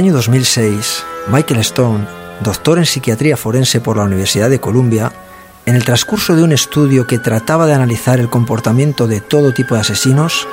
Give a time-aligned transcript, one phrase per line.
[0.00, 2.06] Año 2006, Michael Stone,
[2.42, 5.12] doctor en psiquiatría forense por la Universidad de Columbia,
[5.66, 9.74] en el transcurso de un estudio que trataba de analizar el comportamiento de todo tipo
[9.74, 10.48] de asesinos,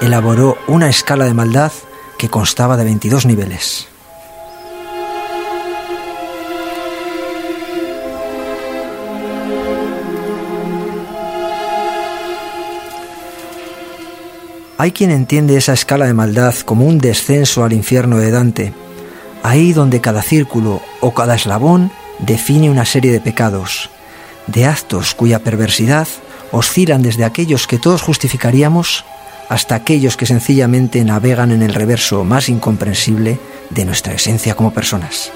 [0.00, 1.72] elaboró una escala de maldad
[2.16, 3.88] que constaba de 22 niveles.
[14.78, 18.72] Hay quien entiende esa escala de maldad como un descenso al infierno de Dante,
[19.42, 23.90] ahí donde cada círculo o cada eslabón define una serie de pecados,
[24.46, 26.08] de actos cuya perversidad
[26.50, 29.04] oscilan desde aquellos que todos justificaríamos
[29.48, 33.38] hasta aquellos que sencillamente navegan en el reverso más incomprensible
[33.70, 35.32] de nuestra esencia como personas.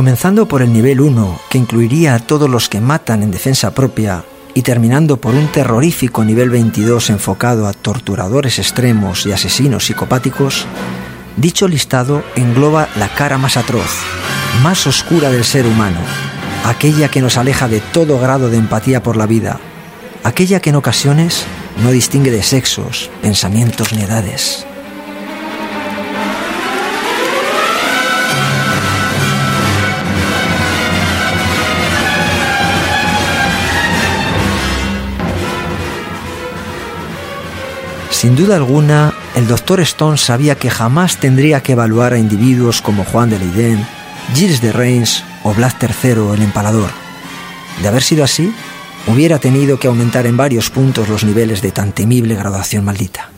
[0.00, 4.24] Comenzando por el nivel 1, que incluiría a todos los que matan en defensa propia,
[4.54, 10.64] y terminando por un terrorífico nivel 22 enfocado a torturadores extremos y asesinos psicopáticos,
[11.36, 13.90] dicho listado engloba la cara más atroz,
[14.62, 16.00] más oscura del ser humano,
[16.64, 19.60] aquella que nos aleja de todo grado de empatía por la vida,
[20.24, 21.44] aquella que en ocasiones
[21.82, 24.64] no distingue de sexos, pensamientos ni edades.
[38.20, 43.02] Sin duda alguna, el doctor Stone sabía que jamás tendría que evaluar a individuos como
[43.06, 43.86] Juan de Leiden,
[44.34, 46.90] Gilles de Reims o Blas III el empalador.
[47.80, 48.54] De haber sido así,
[49.06, 53.30] hubiera tenido que aumentar en varios puntos los niveles de tan temible graduación maldita.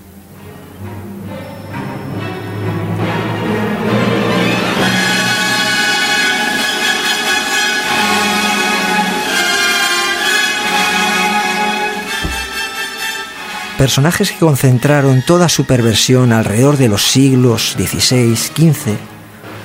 [13.82, 18.96] Personajes que concentraron toda su perversión alrededor de los siglos XVI, XV,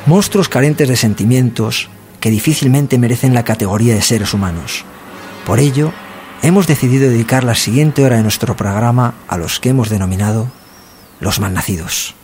[0.07, 1.87] monstruos carentes de sentimientos
[2.19, 4.85] que difícilmente merecen la categoría de seres humanos.
[5.45, 5.93] Por ello,
[6.41, 10.49] hemos decidido dedicar la siguiente hora de nuestro programa a los que hemos denominado
[11.19, 12.15] los malnacidos.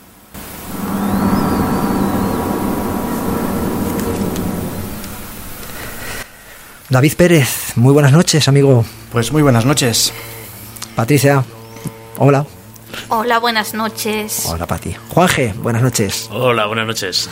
[6.90, 8.84] David Pérez, muy buenas noches, amigo.
[9.12, 10.12] Pues muy buenas noches.
[10.96, 11.46] Patricia,
[12.18, 12.46] Hola.
[13.10, 14.46] Hola, buenas noches.
[14.48, 14.96] Hola, Pati.
[15.10, 16.30] Juanje, buenas noches.
[16.32, 17.30] Hola, buenas noches.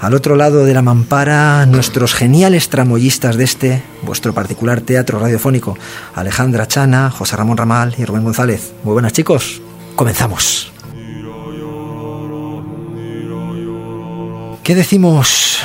[0.00, 5.76] Al otro lado de la mampara, nuestros geniales tramoyistas de este, vuestro particular teatro radiofónico,
[6.14, 8.72] Alejandra Chana, José Ramón Ramal y Rubén González.
[8.82, 9.60] Muy buenas, chicos.
[9.94, 10.72] Comenzamos.
[14.64, 15.58] ¿Qué decimos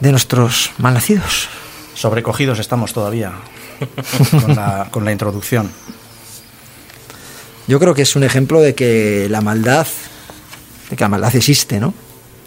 [0.00, 1.48] de nuestros malnacidos?
[1.94, 3.32] Sobrecogidos estamos todavía
[4.30, 5.70] con la, con la introducción.
[7.68, 9.86] Yo creo que es un ejemplo de que la maldad,
[10.88, 11.92] de que la maldad existe, ¿no?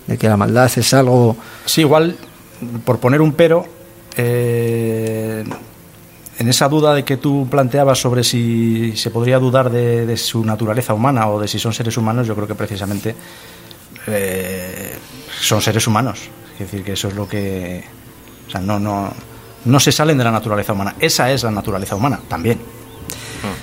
[0.07, 1.37] De que la maldad es algo...
[1.63, 2.17] Sí, igual,
[2.83, 3.63] por poner un pero,
[4.17, 5.43] eh,
[6.39, 10.95] en esa duda de que tú planteabas sobre si se podría dudar de, su naturaleza
[10.95, 13.15] humana o de si son seres humanos, yo creo que precisamente
[14.07, 14.95] eh,
[15.39, 16.19] son seres humanos.
[16.53, 17.83] Es decir, que eso es lo que...
[18.47, 19.13] O sea, no, no,
[19.65, 20.95] no se salen de la naturaleza humana.
[20.99, 22.80] Esa es la naturaleza humana también.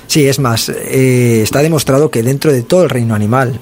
[0.08, 3.60] Sí, es más, eh, está demostrado que dentro de todo el reino animal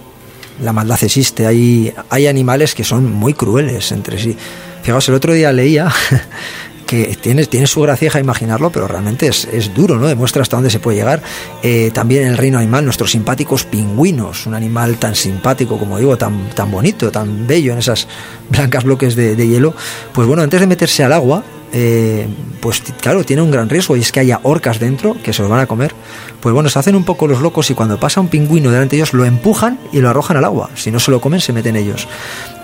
[0.62, 1.44] la maldad existe.
[1.44, 4.36] Hay, hay animales que son muy crueles entre sí.
[4.82, 5.92] Fijaos, el otro día leía
[6.86, 10.06] que tiene, tiene su gracia a imaginarlo, pero realmente es, es, duro, ¿no?
[10.06, 11.20] Demuestra hasta dónde se puede llegar.
[11.64, 16.16] Eh, también en el reino animal, nuestros simpáticos pingüinos, un animal tan simpático, como digo,
[16.16, 18.06] tan, tan bonito, tan bello en esas
[18.50, 19.74] blancas bloques de, de hielo,
[20.12, 21.42] pues bueno, antes de meterse al agua,
[21.78, 22.26] eh,
[22.58, 25.50] pues claro, tiene un gran riesgo y es que haya orcas dentro que se los
[25.50, 25.92] van a comer.
[26.40, 29.02] Pues bueno, se hacen un poco los locos y cuando pasa un pingüino delante de
[29.02, 30.70] ellos lo empujan y lo arrojan al agua.
[30.74, 32.08] Si no se lo comen, se meten ellos.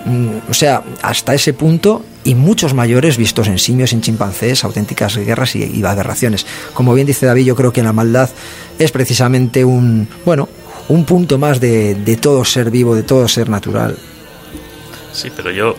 [0.05, 5.15] Mm, o sea, hasta ese punto y muchos mayores vistos en simios, en chimpancés, auténticas
[5.15, 6.47] guerras y, y aberraciones.
[6.73, 8.31] Como bien dice David, yo creo que la maldad
[8.79, 10.49] es precisamente un, bueno,
[10.87, 13.95] un punto más de, de todo ser vivo, de todo ser natural.
[15.11, 15.75] Sí, pero yo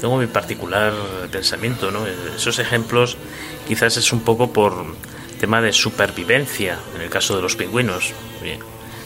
[0.00, 0.92] tengo mi particular
[1.30, 2.06] pensamiento, ¿no?
[2.36, 3.16] Esos ejemplos
[3.66, 4.86] quizás es un poco por
[5.38, 8.12] tema de supervivencia, en el caso de los pingüinos,
[8.42, 8.60] bien,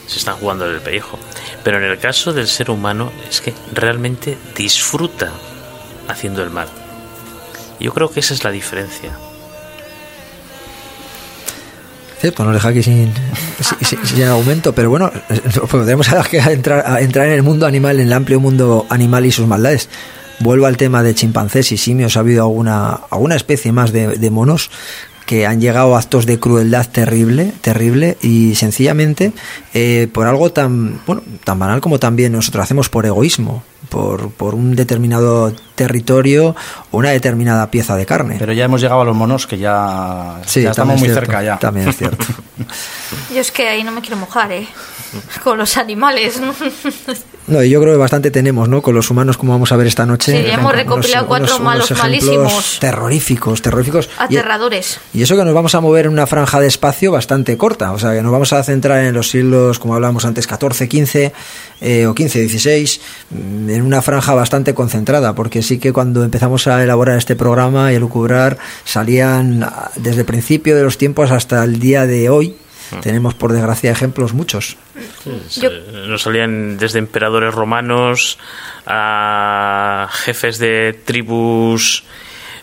[0.07, 1.17] se están jugando el pellejo.
[1.63, 5.31] Pero en el caso del ser humano es que realmente disfruta
[6.07, 6.67] haciendo el mal.
[7.79, 9.11] Yo creo que esa es la diferencia.
[12.19, 13.13] Cierto, nos deja aquí sin,
[13.81, 15.11] sin, sin, argumento, pero bueno,
[15.69, 19.89] podemos entrar, entrar en el mundo animal, en el amplio mundo animal y sus maldades.
[20.39, 24.29] Vuelvo al tema de chimpancés y simios, ha habido alguna, alguna especie más de, de
[24.31, 24.69] monos
[25.25, 29.31] que han llegado a actos de crueldad terrible, terrible y sencillamente
[29.73, 34.55] eh, por algo tan bueno, tan banal como también nosotros hacemos por egoísmo, por, por
[34.55, 36.55] un determinado territorio
[36.91, 38.35] o una determinada pieza de carne.
[38.39, 41.25] Pero ya hemos llegado a los monos que ya, Sí, ya estamos es muy cierto,
[41.25, 41.57] cerca ya.
[41.57, 42.25] También es cierto.
[43.33, 44.67] Yo es que ahí no me quiero mojar, ¿eh?
[45.43, 46.39] Con los animales.
[47.47, 48.81] No, y yo creo que bastante tenemos, ¿no?
[48.81, 50.31] Con los humanos, como vamos a ver esta noche.
[50.31, 52.77] Sí, hemos recopilado cuatro malos malísimos.
[52.79, 54.09] Terroríficos, terroríficos.
[54.29, 54.99] Y- Aterradores.
[55.13, 57.99] Y eso que nos vamos a mover en una franja de espacio bastante corta, o
[57.99, 61.33] sea que nos vamos a centrar en los siglos, como hablábamos antes, 14, 15
[61.81, 66.67] eh, o 15, 16, mm, en una franja bastante concentrada, porque sí que cuando empezamos
[66.67, 71.31] a elaborar este programa y a lucubrar, salían ah, desde el principio de los tiempos
[71.31, 72.55] hasta el día de hoy.
[73.01, 74.77] Tenemos, por desgracia, ejemplos muchos.
[75.59, 75.69] Yo-
[76.07, 78.37] Nos salían desde emperadores romanos
[78.85, 82.03] a jefes de tribus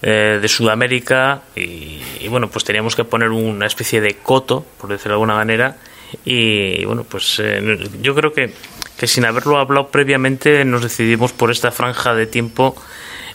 [0.03, 4.91] eh, de Sudamérica y, y, bueno, pues teníamos que poner una especie de coto, por
[4.91, 5.77] decirlo de alguna manera,
[6.25, 8.53] y bueno, pues eh, yo creo que,
[8.97, 12.75] que sin haberlo hablado previamente nos decidimos por esta franja de tiempo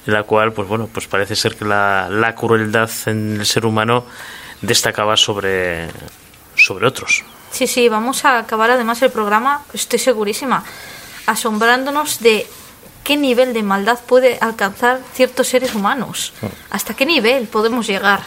[0.08, 3.66] en la cual, pues bueno, pues parece ser que la, la crueldad en el ser
[3.66, 4.06] humano
[4.62, 5.88] destacaba sobre,
[6.66, 7.24] sobre otros.
[7.52, 10.64] Sí, sí, vamos a acabar además el programa, estoy segurísima,
[11.26, 12.48] asombrándonos de
[13.04, 16.34] qué nivel de maldad puede alcanzar ciertos seres humanos.
[16.72, 18.22] ¿Hasta qué nivel podemos llegar?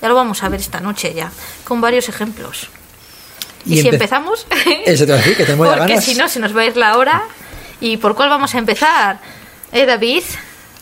[0.00, 1.30] Ya lo vamos a ver esta noche ya,
[1.64, 2.68] con varios ejemplos.
[3.66, 4.46] ¿Y, si empe- empezamos?
[4.86, 6.04] Eso te iba a decir, que Porque ganas.
[6.04, 7.22] si no, se nos va a ir la hora.
[7.80, 9.18] ¿Y por cuál vamos a empezar?
[9.72, 10.22] ¿Eh, David?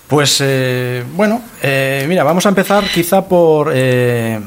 [0.06, 4.41] Pues eh, bueno, eh, mira, vamos a empezar quizá por eh,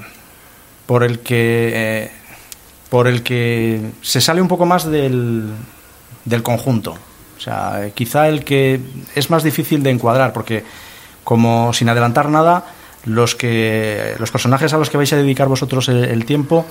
[0.85, 2.11] por el que eh,
[2.93, 5.49] por el que se sale un poco más del,
[6.25, 6.91] del conjunto.
[6.91, 8.79] O sea, quizá el que
[9.15, 10.63] es más difícil de encuadrar, porque
[11.23, 12.65] como sin adelantar nada,
[13.05, 16.67] los que los personajes a los que vais a dedicar vosotros el, el tiempo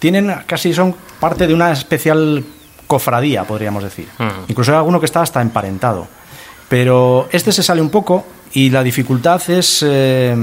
[0.00, 2.44] tienen casi son parte de una especial
[2.88, 4.08] cofradía, podríamos decir.
[4.48, 6.08] Incluso hay alguno que está hasta emparentado.
[6.68, 10.34] Pero este se sale un poco y la dificultad es eh,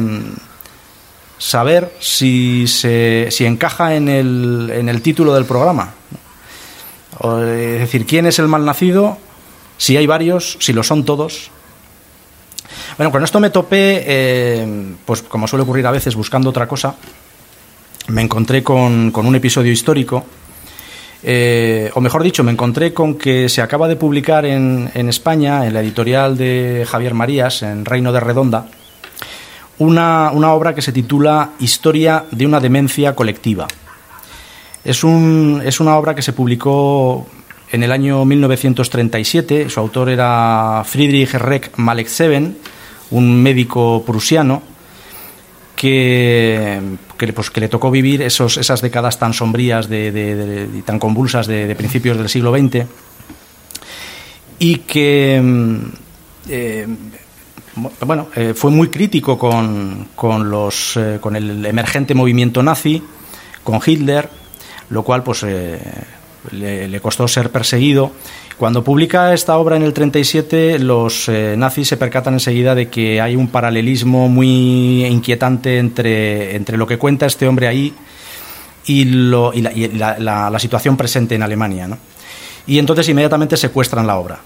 [1.40, 5.96] saber si, se, si encaja en el, en el título del programa.
[7.18, 9.18] O, es decir, quién es el malnacido,
[9.78, 11.50] si hay varios, si lo son todos.
[12.98, 16.94] Bueno, con esto me topé, eh, pues como suele ocurrir a veces, buscando otra cosa.
[18.10, 20.24] Me encontré con, con un episodio histórico
[21.22, 25.66] eh, o mejor dicho, me encontré con que se acaba de publicar en, en España,
[25.66, 28.68] en la editorial de Javier Marías, en Reino de Redonda,
[29.80, 33.68] una, una obra que se titula Historia de una demencia colectiva.
[34.84, 37.28] Es, un, es una obra que se publicó
[37.72, 39.70] en el año 1937.
[39.70, 42.58] Su autor era Friedrich Reck Malexeben,
[43.12, 44.62] un médico prusiano
[45.76, 46.80] que,
[47.18, 51.00] que, pues, que le tocó vivir esos, esas décadas tan sombrías de, de- y tan
[51.00, 52.86] convulsas de, de principios del siglo XX
[54.60, 55.78] y que mm,
[56.50, 56.88] eh,
[58.06, 63.02] bueno, eh, fue muy crítico con, con, los, eh, con el emergente movimiento nazi,
[63.64, 64.30] con Hitler,
[64.90, 65.80] lo cual pues, eh,
[66.52, 68.12] le, costó ser perseguido.
[68.58, 73.36] Cuando publica esta obra en el 37, los nazis se percatan enseguida de que hay
[73.38, 77.94] un paralelismo muy inquietante entre, entre lo que cuenta este hombre ahí
[78.86, 81.88] y, la- la situación presente en Alemania.
[81.88, 81.98] ¿no?
[82.68, 84.40] Y entonces inmediatamente secuestran la obra.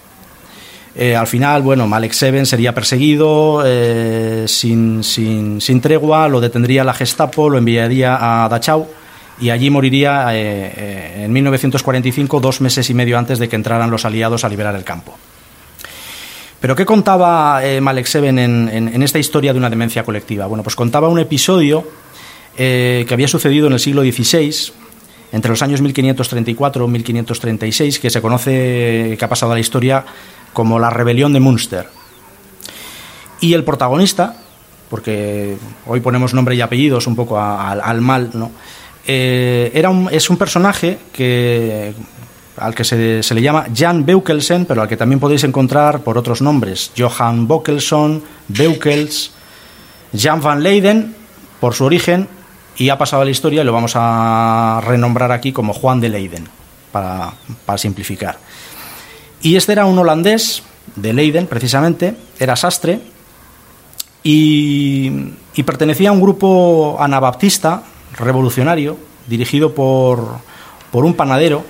[0.96, 6.84] Eh, al final, bueno, Malek Seven sería perseguido eh, sin, sin, sin tregua, lo detendría
[6.84, 8.88] la Gestapo, lo enviaría a Dachau
[9.42, 14.06] y allí moriría eh, en 1945, dos meses y medio antes de que entraran los
[14.06, 15.18] aliados a liberar el campo.
[16.60, 20.46] Pero ¿qué contaba Malek Seven en, en- en esta historia de una demencia colectiva?
[20.46, 21.86] Bueno, pues contaba un episodio
[22.56, 24.72] que había sucedido en el siglo XVI,
[25.34, 30.06] entre los años 1534 y 1536, que se conoce, que ha pasado a la historia
[30.54, 31.88] como la rebelión de Münster.
[33.42, 34.38] Y el protagonista,
[34.90, 38.52] porque hoy ponemos nombre y apellidos un poco al, al mal, ¿no?
[39.06, 41.94] Eh, era un, es un personaje que,
[42.58, 46.42] al que se, le llama Jan Beukelsen, pero al que también podéis encontrar por otros
[46.42, 49.32] nombres, Johan Beukelson, Beukels,
[50.18, 51.16] Jan van Leyden,
[51.60, 52.28] por su origen,
[52.78, 56.10] y ha pasado a la historia y lo vamos a renombrar aquí como Juan de
[56.10, 56.48] Leyden,
[56.92, 57.34] para,
[57.78, 58.38] simplificar.
[59.42, 60.64] Y este era un holandés,
[60.96, 63.00] de Leiden precisamente, era sastre,
[64.24, 65.12] y,
[65.56, 67.84] y pertenecía a un grupo anabaptista
[68.18, 70.38] revolucionario dirigido por,
[70.92, 71.64] por un panadero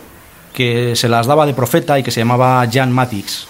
[0.53, 3.47] que se las daba de profeta y que se llamaba Jan Matix.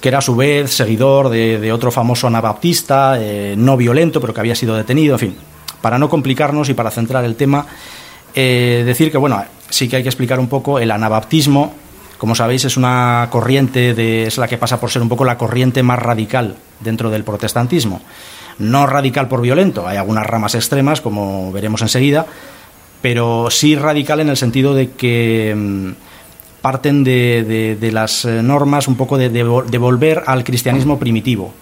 [0.00, 4.40] que era a su vez seguidor de, otro famoso anabaptista, eh, no violento, pero que
[4.40, 5.36] había sido detenido, en fin.
[5.80, 7.66] Para no complicarnos y para centrar el tema,
[8.34, 11.72] eh, decir que, bueno, sí que hay que explicar un poco el anabaptismo.
[12.18, 15.38] Como sabéis, es una corriente, de, es la que pasa por ser un poco la
[15.38, 18.02] corriente más radical dentro del protestantismo.
[18.58, 22.26] No radical por violento, hay algunas ramas extremas, como veremos enseguida,
[23.00, 25.90] pero sí radical en el sentido de que mm,
[26.60, 29.42] parten de, las eh, normas un poco de,
[29.78, 31.52] volver al cristianismo primitivo.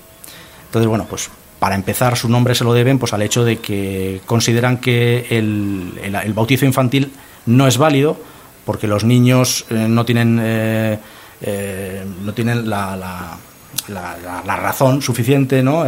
[0.66, 4.20] Entonces, bueno, pues para empezar su nombre se lo deben pues al hecho de que
[4.26, 7.12] consideran que el, bautizo infantil
[7.46, 8.16] no es válido
[8.64, 13.38] porque los niños eh, no tienen eh, no tienen la,
[13.88, 15.84] la, razón suficiente ¿no?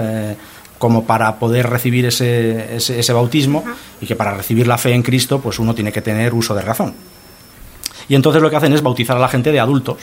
[0.81, 3.63] como para poder recibir ese, ese, bautismo
[4.01, 6.63] y que para recibir la fe en Cristo pues uno tiene que tener uso de
[6.63, 6.95] razón.
[8.09, 9.99] Y entonces lo que hacen es bautizar a la gente de adultos,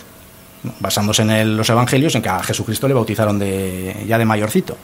[0.80, 4.78] basándose en los evangelios en que a Jesucristo le bautizaron de, ya de mayorcito.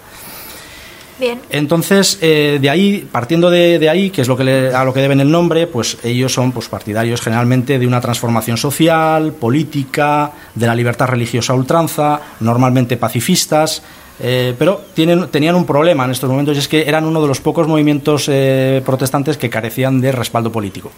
[1.50, 5.20] Entonces, eh, de ahí, partiendo de, ahí, que es lo que a lo que deben
[5.20, 10.76] el nombre, pues ellos son pues, partidarios generalmente de una transformación social, política, de la
[10.76, 13.84] libertad religiosa a ultranza, normalmente pacifistas,
[14.20, 17.28] eh, pero tienen, tenían un problema en estos momentos y es que eran uno de
[17.28, 20.92] los pocos movimientos eh, protestantes que carecían de respaldo político.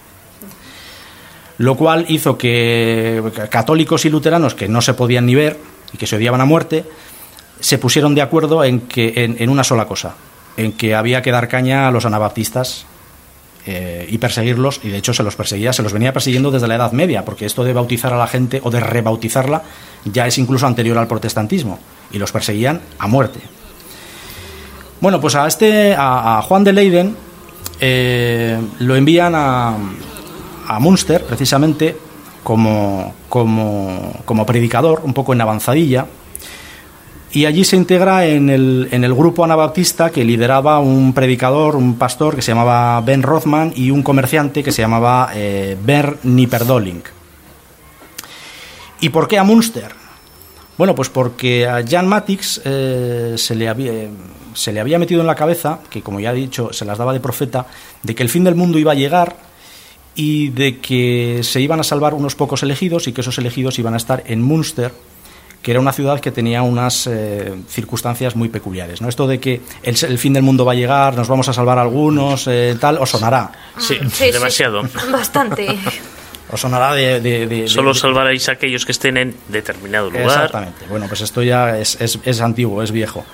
[1.57, 5.57] Lo cual hizo que católicos y luteranos que no se podían ni ver
[5.93, 6.83] y que se odiaban a muerte,
[7.59, 10.15] se pusieron de acuerdo en, que, en, una sola cosa,
[10.57, 12.85] en que había que dar caña a los anabaptistas
[13.65, 16.75] eh, y perseguirlos, y de hecho se los perseguía, se los venía persiguiendo desde la
[16.75, 19.63] Edad Media, porque esto de bautizar a la gente o de rebautizarla
[20.05, 21.79] ya es incluso anterior al protestantismo
[22.11, 23.39] y los perseguían a muerte.
[25.01, 27.15] Bueno, pues a este, a, Juan de Leiden,
[27.79, 29.75] eh, lo envían a,
[30.67, 31.97] a Munster, precisamente,
[32.43, 36.05] como, como, como, predicador, un poco en avanzadilla,
[37.35, 41.97] y allí se integra en el, en el grupo anabaptista que lideraba un predicador, un
[41.97, 47.07] pastor que se llamaba Ben Rothman y un comerciante que se llamaba eh, Ber Nipperdolink.
[49.01, 49.91] ¿Y por qué a Munster?
[50.77, 53.91] Bueno, pues porque a Jan Matix eh, se, le había,
[54.53, 57.11] se le había metido en la cabeza, que como ya he dicho, se las daba
[57.11, 57.67] de profeta,
[58.01, 59.35] de que el fin del mundo iba a llegar
[60.15, 63.93] y de que se iban a salvar unos pocos elegidos y que esos elegidos iban
[63.93, 64.93] a estar en Munster,
[65.65, 69.01] que era una ciudad que tenía unas eh, circunstancias muy peculiares.
[69.01, 69.09] ¿no?
[69.09, 72.45] Esto de que el, fin del mundo va a llegar, nos vamos a salvar algunos,
[72.45, 73.51] eh, tal, os sonará.
[73.79, 73.97] Sí,
[74.31, 74.83] demasiado.
[75.11, 75.75] bastante.
[76.51, 77.65] Os sonará de...
[77.67, 80.25] Solo salvaréis a aquellos que estén en determinado lugar.
[80.27, 80.85] Exactamente.
[80.87, 83.25] Bueno, pues esto ya es, es, antiguo, es viejo.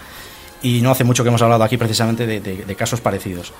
[0.64, 3.52] Y no hace mucho que hemos hablado aquí precisamente de, casos parecidos.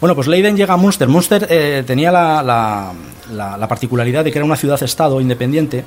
[0.00, 1.08] Bueno, pues Leiden llega a Munster.
[1.08, 2.94] Munster eh, tenía la,
[3.32, 5.84] la, particularidad de que era una ciudad-estado independiente,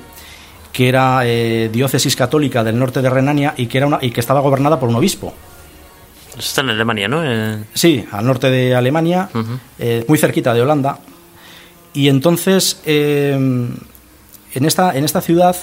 [0.72, 4.20] que era eh, diócesis católica del norte de Renania y que, era una, y que
[4.20, 5.34] estaba gobernada por un obispo.
[6.38, 7.22] Está en Alemania, ¿no?
[7.74, 9.28] Sí, al norte de Alemania,
[9.78, 10.98] eh, muy cerquita de Holanda.
[11.94, 15.56] Y entonces, eh, en, esta, en esta ciudad,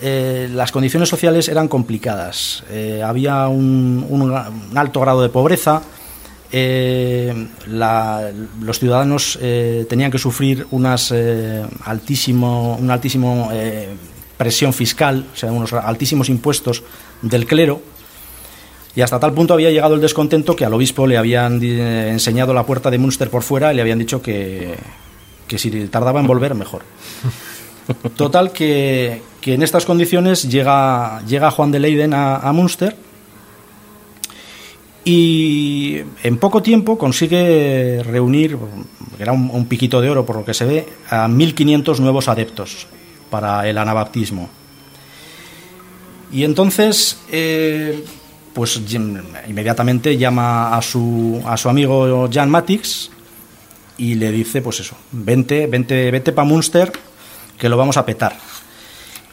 [0.00, 2.62] eh, las condiciones sociales eran complicadas.
[2.70, 4.32] Eh, había un,
[4.74, 5.82] alto grado de pobreza.
[7.66, 9.38] los ciudadanos
[9.88, 11.12] tenían que sufrir unas
[11.84, 13.50] altísimo, una altísimo
[14.38, 16.82] presión fiscal, o sea, unos altísimos impuestos
[17.20, 17.82] del clero.
[18.96, 22.64] Y hasta tal punto había llegado el descontento que al obispo le habían enseñado la
[22.64, 24.74] puerta de Münster por fuera y le habían dicho que,
[25.46, 26.82] que si tardaba en volver, mejor.
[28.16, 32.96] Total, que, en estas condiciones llega, llega Juan de Leiden a, a Munster
[35.10, 38.58] y en poco tiempo consigue reunir,
[39.18, 42.86] era un, piquito de oro por lo que se ve, a 1.500 nuevos adeptos
[43.30, 44.48] para el anabaptismo.
[46.32, 48.04] Y entonces, eh,
[48.52, 48.80] pues
[49.46, 53.10] inmediatamente llama a su, a su amigo Jan Matix,
[53.98, 56.92] y le dice, pues eso, vente, vente, vete para Munster,
[57.58, 58.36] que lo vamos a petar.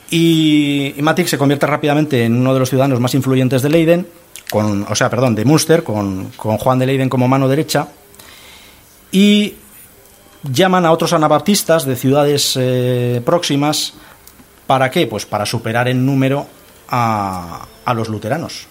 [0.09, 4.07] Y, y se convierte rápidamente en uno de los ciudadanos más influyentes de Leiden,
[4.49, 7.87] con, o sea, perdón, de Munster, con, Juan de Leiden como mano derecha,
[9.11, 9.53] y
[10.51, 13.93] llaman a otros anabaptistas de ciudades eh, próximas,
[14.67, 15.07] ¿para qué?
[15.07, 16.47] Pues para superar en número
[16.87, 18.67] a, a los luteranos.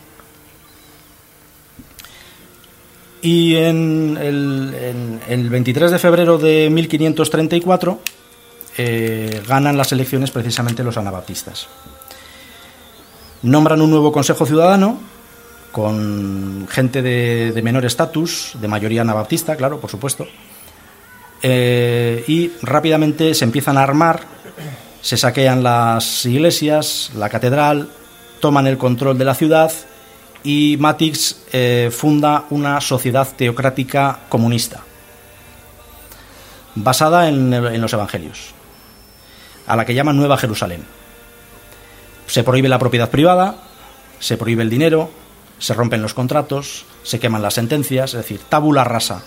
[3.24, 7.98] Y en el, 23 de febrero de 1534
[8.76, 11.68] eh, ganan las elecciones precisamente los anabaptistas.
[13.40, 15.00] Nombran un nuevo Consejo Ciudadano
[15.72, 20.26] con gente de, menor estatus, de mayoría anabaptista, claro, por supuesto.
[21.46, 24.22] Eh, y rápidamente se empiezan a armar,
[25.02, 27.90] se saquean las iglesias, la catedral,
[28.40, 29.70] toman el control de la ciudad
[30.42, 34.80] y Matix eh, funda una sociedad teocrática comunista
[36.76, 38.54] basada en, en los evangelios,
[39.66, 40.82] a la que llaman Nueva Jerusalén.
[42.26, 43.56] Se prohíbe la propiedad privada,
[44.18, 45.10] se prohíbe el dinero,
[45.58, 49.24] se rompen los contratos, se queman las sentencias, es decir, tabula rasa.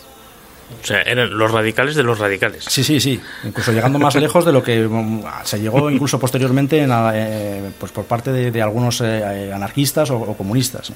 [0.83, 2.65] O sea, eran los radicales de los radicales.
[2.67, 3.19] Sí, sí, sí.
[3.45, 7.71] Incluso llegando más lejos de lo que mm, se llegó incluso posteriormente en la- eh,
[7.79, 10.91] pues por parte de, de algunos eh, anarquistas o, o comunistas.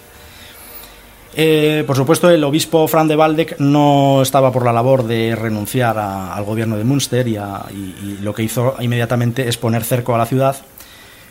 [1.34, 5.98] Eh, por supuesto, el obispo Fran de Waldeck no estaba por la labor de renunciar
[5.98, 9.86] a- al gobierno de Münster y, a- y- y lo que hizo inmediatamente es poner
[9.86, 10.58] cerco a la ciudad,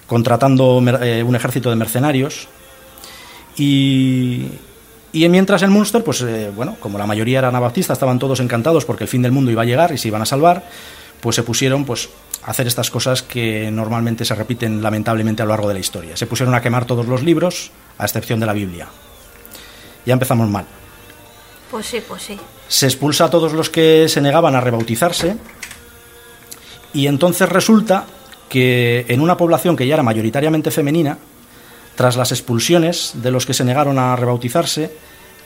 [0.07, 2.49] contratando mer- eh, un ejército de mercenarios.
[3.59, 4.47] Y,
[5.13, 8.85] y mientras en Münster, pues eh, bueno, como la mayoría eran anabaptistas, estaban todos encantados
[8.85, 10.65] porque el fin del mundo iba a llegar y se iban a salvar,
[11.21, 12.09] pues se pusieron pues,
[12.45, 16.17] a hacer estas cosas que normalmente se repiten lamentablemente a lo largo de la historia.
[16.17, 18.87] Se pusieron a quemar todos los libros, a excepción de la Biblia.
[20.07, 20.65] Ya empezamos mal.
[21.71, 22.39] Pues sí, pues sí.
[22.69, 25.37] Se expulsa a todos los que se negaban a rebautizarse
[26.93, 28.07] y entonces resulta
[28.49, 31.19] que en una población que ya era mayoritariamente femenina,
[32.01, 34.91] tras las expulsiones de los que se negaron a rebautizarse,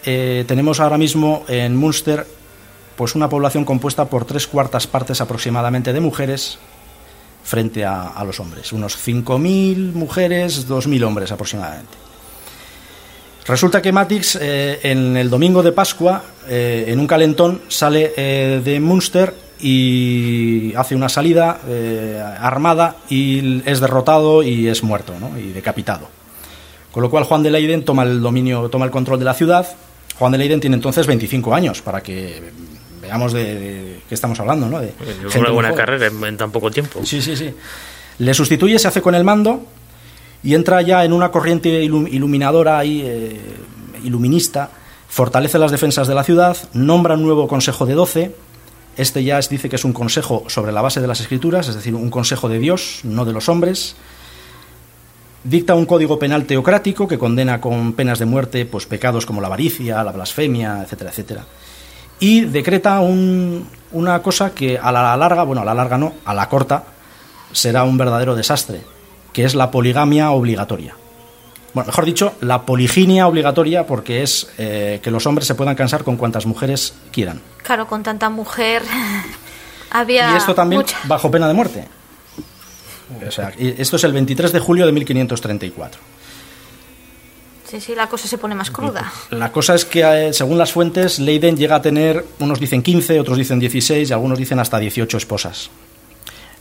[0.05, 2.25] eh, tenemos ahora mismo en Münster
[2.95, 6.59] pues una población compuesta por tres cuartas partes aproximadamente de mujeres
[7.43, 8.73] frente a, los hombres.
[8.73, 11.99] Unos 5.000 mujeres, 2.000 hombres aproximadamente.
[13.49, 18.11] Resulta que Matix eh, en el domingo de Pascua, eh, en un calentón, sale
[18.61, 21.59] de Münster y hace una salida
[22.39, 25.37] armada y es derrotado y es muerto ¿no?
[25.37, 26.23] y decapitado.
[26.95, 29.67] Con lo cual Juan de Leyden toma el dominio, toma el control de la ciudad.
[30.17, 32.41] Juan de Leyden tiene entonces 25 años para que
[33.03, 34.79] veamos de, de qué estamos hablando, ¿no?
[34.79, 37.01] De Es gente una buena carrera en, en tan poco tiempo.
[37.05, 37.53] Sí, sí, sí.
[38.19, 39.67] Le sustituye, se hace con el mando
[40.45, 43.41] y entra ya en una corriente ilum- iluminadora y eh,
[44.05, 44.71] iluminista,
[45.09, 48.37] fortalece las defensas de la ciudad, nombra un nuevo consejo de doce.
[48.97, 51.75] Este ya es- dice que es un consejo sobre la base de las escrituras, es
[51.75, 53.97] decir, un consejo de Dios, no de los hombres.
[55.45, 59.49] Dicta un código penal teocrático que condena con penas de muerte pues, pecados como la
[59.49, 61.45] avaricia, la blasfemia, etcétera, etcétera.
[62.19, 66.33] Y decreta un- una cosa que a la larga, bueno, a la larga no, a
[66.33, 66.85] la corta,
[67.53, 68.81] será un verdadero desastre,
[69.33, 70.95] que es la poligamia obligatoria.
[71.75, 76.05] Bueno, mejor dicho, la poliginia obligatoria porque es eh, que los hombres se puedan casar
[76.05, 77.43] con cuantas mujeres quieran.
[77.63, 78.83] Claro, con tanta mujer
[79.91, 81.89] había y esto también mucha- bajo pena de muerte.
[83.27, 86.01] O sea, y esto es el 23 de julio de 1534.
[87.69, 89.13] Sí, sí, la cosa se pone más cruda.
[89.31, 93.19] La cosa es que, eh, según las fuentes, Leiden llega a tener, unos dicen 15,
[93.21, 95.71] otros dicen 16 y algunos dicen hasta 18 esposas.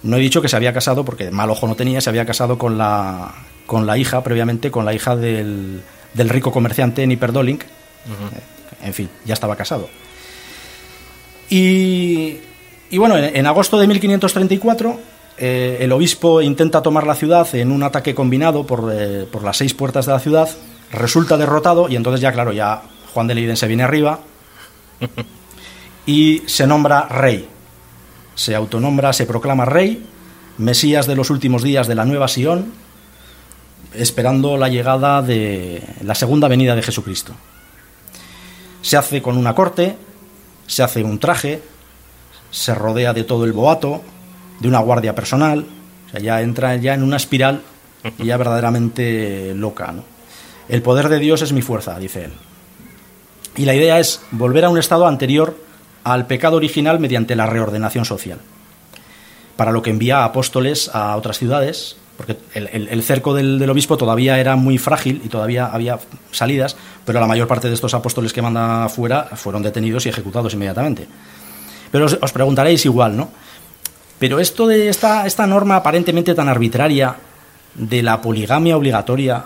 [0.01, 2.58] No he dicho que se había casado, porque mal ojo no tenía, se había casado
[2.58, 3.34] con la,
[3.67, 5.82] con la hija, previamente, con la hija del,
[6.13, 7.63] del rico comerciante Nipper Dolink.
[7.63, 7.67] Eh,
[8.88, 9.89] En fin, ya estaba casado.
[11.49, 12.38] Y,
[12.89, 14.99] y bueno, en, en agosto de 1534,
[15.37, 19.57] eh, el obispo intenta tomar la ciudad en un ataque combinado por, eh, por las
[19.57, 20.49] seis puertas de la ciudad,
[20.91, 24.19] resulta derrotado y entonces ya, claro, ya Juan de Leiden se viene arriba
[26.05, 27.47] y se nombra rey.
[28.35, 30.05] Se autonombra, se proclama rey,
[30.57, 32.71] Mesías de los últimos días de la nueva Sion,
[33.93, 37.33] esperando la llegada de la segunda venida de Jesucristo.
[38.81, 39.95] Se hace con una corte,
[40.67, 41.61] se hace un traje,
[42.51, 44.01] se rodea de todo el boato,
[44.63, 45.65] de una guardia personal,
[46.08, 47.62] o sea, ya entra ya en una espiral
[48.17, 49.93] ya verdaderamente loca.
[50.69, 52.32] El poder de Dios es mi fuerza, dice él.
[53.58, 55.58] Y la idea es volver a un estado anterior
[56.06, 58.39] al pecado original mediante la reordenación social.
[59.58, 64.39] Para lo que envía a apóstoles a otras ciudades, porque el, cerco del, obispo todavía
[64.39, 65.99] era muy frágil y todavía había
[66.32, 70.54] salidas, pero la mayor parte de estos apóstoles que manda fuera fueron detenidos y ejecutados
[70.54, 71.06] inmediatamente.
[71.91, 73.30] Pero os preguntaréis igual, ¿no?
[74.23, 77.13] Pero esto de esta, esta norma aparentemente tan arbitraria
[77.75, 79.43] de la poligamia obligatoria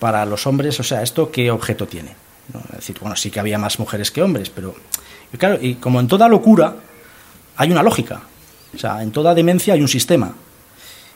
[0.00, 2.16] para los hombres, o sea, ¿esto qué objeto tiene?
[2.52, 2.58] ¿No?
[2.70, 4.74] Es decir, bueno, sí que había más mujeres que hombres, pero
[5.32, 6.74] y claro, y como en toda locura
[7.56, 8.22] hay una lógica,
[8.74, 10.34] o sea, en toda demencia hay un sistema.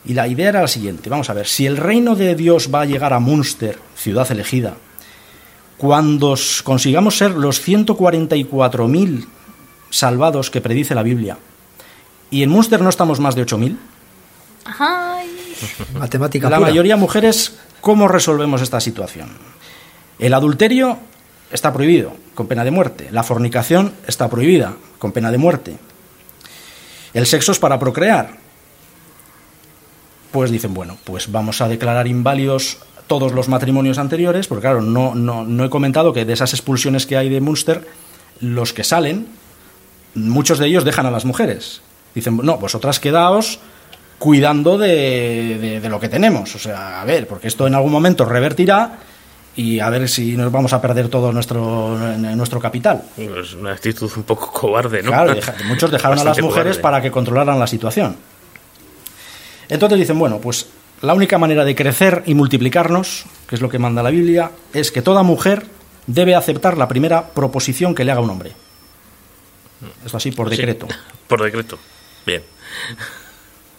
[0.04, 2.82] Y la idea era la siguiente, vamos a ver, si el reino de Dios va
[2.82, 4.74] a llegar a Münster, ciudad elegida,
[5.76, 9.26] cuando consigamos ser los 144.000
[9.90, 11.36] salvados que predice la Biblia,
[12.30, 13.76] y en Münster no estamos más de 8.000,
[14.78, 15.30] Ay,
[15.94, 16.70] Matemática la pura.
[16.70, 19.28] mayoría mujeres, ¿cómo resolvemos esta situación?
[20.18, 20.98] El adulterio
[21.52, 23.08] está prohibido, con pena de muerte.
[23.12, 25.76] La fornicación está prohibida, con pena de muerte.
[27.14, 28.38] El sexo es para procrear.
[30.32, 35.14] Pues dicen, bueno, pues vamos a declarar inválidos todos los matrimonios anteriores, porque claro, no,
[35.14, 37.86] no, no he comentado que de esas expulsiones que hay de Munster,
[38.40, 39.28] los que salen,
[40.14, 41.82] muchos de ellos dejan a las mujeres.
[42.16, 43.60] Dicen, no, vosotras quedaos
[44.18, 46.52] cuidando de, de- de lo que tenemos.
[46.54, 48.98] O sea, a ver, porque esto en algún momento revertirá
[49.54, 53.02] y a ver si nos vamos a perder todo nuestro, nuestro capital.
[53.16, 55.10] Es una actitud un poco cobarde, ¿no?
[55.10, 56.82] Claro, deja- muchos dejaron a las mujeres cobarde.
[56.82, 58.16] para que controlaran la situación.
[59.68, 60.66] Entonces dicen, bueno, pues
[61.02, 64.90] la única manera de crecer y multiplicarnos, que es lo que manda la Biblia, es
[64.90, 65.66] que toda mujer
[66.06, 68.52] debe aceptar la primera proposición que le haga un hombre.
[70.04, 70.86] Esto así por Sí, decreto.
[71.28, 71.78] por decreto.
[72.26, 72.42] Bien.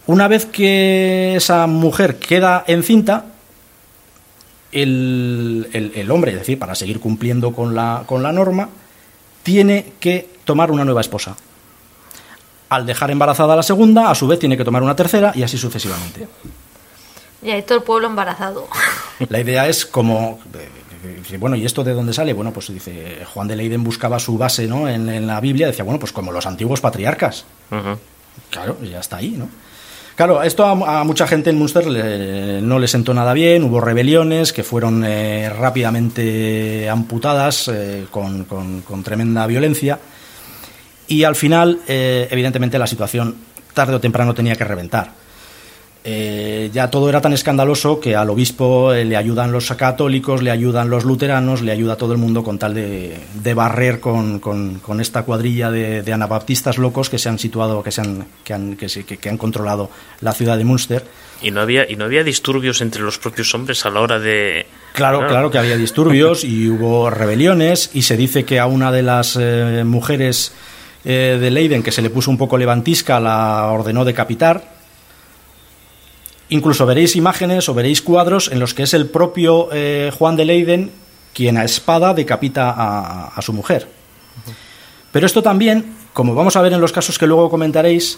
[0.07, 3.25] Una vez que esa mujer queda encinta,
[4.71, 8.69] el, el- el hombre, es decir, para seguir cumpliendo con la, con la norma,
[9.43, 11.35] tiene que tomar una nueva esposa.
[12.69, 15.43] Al dejar embarazada a la segunda, a su vez tiene que tomar una tercera y
[15.43, 16.27] así sucesivamente.
[17.41, 18.67] Y ahí todo el pueblo embarazado.
[19.29, 20.39] La idea es como...
[20.53, 22.33] eh, Bueno, ¿y esto de dónde sale?
[22.33, 24.89] Bueno, pues dice, Juan de Leiden buscaba su base ¿no?
[24.89, 27.45] en, en la Biblia, decía, bueno, pues como los antiguos patriarcas.
[27.71, 27.97] Ujú.
[28.49, 29.49] Claro, ya está ahí, ¿no?
[30.15, 34.51] Claro, esto a, mucha gente en Munster le- no le sentó nada bien, hubo rebeliones
[34.51, 39.99] que fueron eh, rápidamente amputadas eh, con, con- con tremenda violencia
[41.07, 43.35] y al final, eh, evidentemente, la situación
[43.73, 45.11] tarde o temprano tenía que reventar.
[46.09, 50.51] Eh, ya todo era tan escandaloso que al obispo eh, le ayudan los católicos, le
[50.51, 54.75] ayudan los luteranos, le ayuda todo el mundo con tal de, de barrer con, con-
[54.79, 58.53] con esta cuadrilla de, de anabaptistas locos que se han situado, que, se han, que,
[58.53, 59.89] han, que, se- que- que han controlado
[60.21, 61.03] la ciudad de Münster.
[61.41, 64.65] Y no había y no había disturbios entre los propios hombres a la hora de
[64.93, 69.03] Claro, claro que había disturbios y hubo rebeliones y se dice que a una de
[69.03, 70.53] las eh, mujeres
[71.03, 74.76] eh, de Leiden que se le puso un poco levantisca la ordenó decapitar.
[76.49, 80.45] Incluso veréis imágenes o veréis cuadros en los que es el propio eh, Juan de
[80.45, 80.91] Leiden
[81.37, 83.87] quien a espada decapita a, su mujer.
[85.11, 88.17] Pero esto también, como vamos a ver en los casos que luego comentaréis,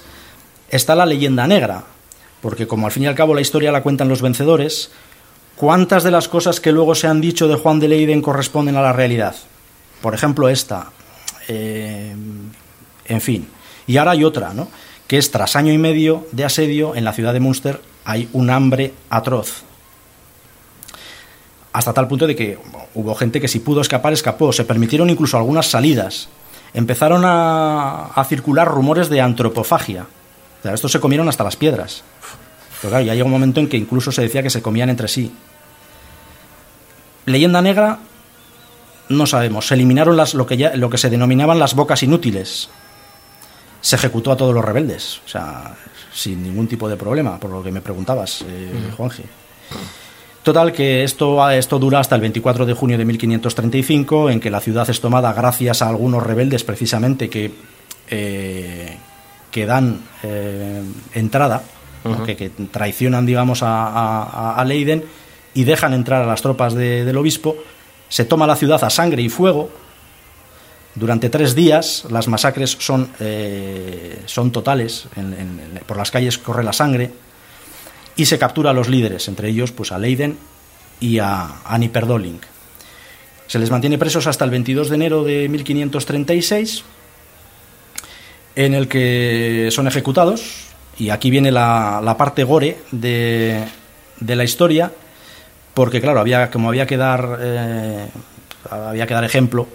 [0.70, 1.84] está la leyenda negra,
[2.42, 4.92] porque como al fin y al cabo la historia la cuentan los vencedores,
[5.58, 8.82] ¿cuántas de las cosas que luego se han dicho de Juan de Leiden corresponden a
[8.82, 9.36] la realidad?
[10.02, 10.92] Por ejemplo, esta.
[11.50, 12.15] eh,
[13.06, 13.50] en fin.
[13.86, 14.70] Y ahora hay otra, ¿no?
[15.08, 18.49] Que es tras año y medio de asedio en la ciudad de Münster hay un
[18.49, 19.63] hambre atroz.
[21.71, 22.57] Hasta tal punto de que
[22.95, 24.51] hubo gente que si pudo escapar, escapó.
[24.51, 26.29] Se permitieron incluso algunas salidas.
[26.73, 30.03] Empezaron a, circular rumores de antropofagia.
[30.59, 32.03] O sea, estos se comieron hasta las piedras.
[32.81, 35.07] Pero claro, ya llegó un momento en que incluso se decía que se comían entre
[35.07, 35.31] sí.
[37.25, 37.99] Leyenda negra,
[39.09, 39.67] no sabemos.
[39.67, 42.69] Se eliminaron las, lo, que ya, lo que se denominaban las bocas inútiles.
[43.81, 45.21] Se ejecutó a todos los rebeldes.
[45.25, 45.75] O sea,
[46.13, 49.24] sin ningún tipo de problema, por lo que me preguntabas, eh, Juanji.
[50.43, 54.62] Total, que esto, esto dura hasta el 24 de junio de 1535, en que la
[54.62, 57.52] ciudad es tomada gracias a algunos rebeldes, precisamente, que,
[58.10, 58.98] eh,
[59.52, 60.82] que dan eh,
[61.13, 61.62] entrada,
[62.26, 65.04] que, que traicionan, digamos, a, a- a Leiden
[65.54, 67.56] y dejan entrar a las tropas de- del obispo.
[68.08, 69.69] Se toma la ciudad a sangre y fuego.
[70.95, 76.73] Durante tres días las masacres son, eh, son totales, en- por las calles corre la
[76.73, 77.12] sangre
[78.15, 80.38] y se captura a los líderes, entre ellos pues a Leiden
[80.99, 82.43] y a Annie Perdolink.
[83.47, 86.84] Se les mantiene presos hasta el 22 de enero de 1536,
[88.56, 90.65] en el que son ejecutados,
[90.97, 93.63] y aquí viene la, la parte gore de,
[94.19, 94.91] de la historia,
[95.73, 98.08] porque claro, había, como había que dar, eh,
[98.69, 99.67] había que dar ejemplo,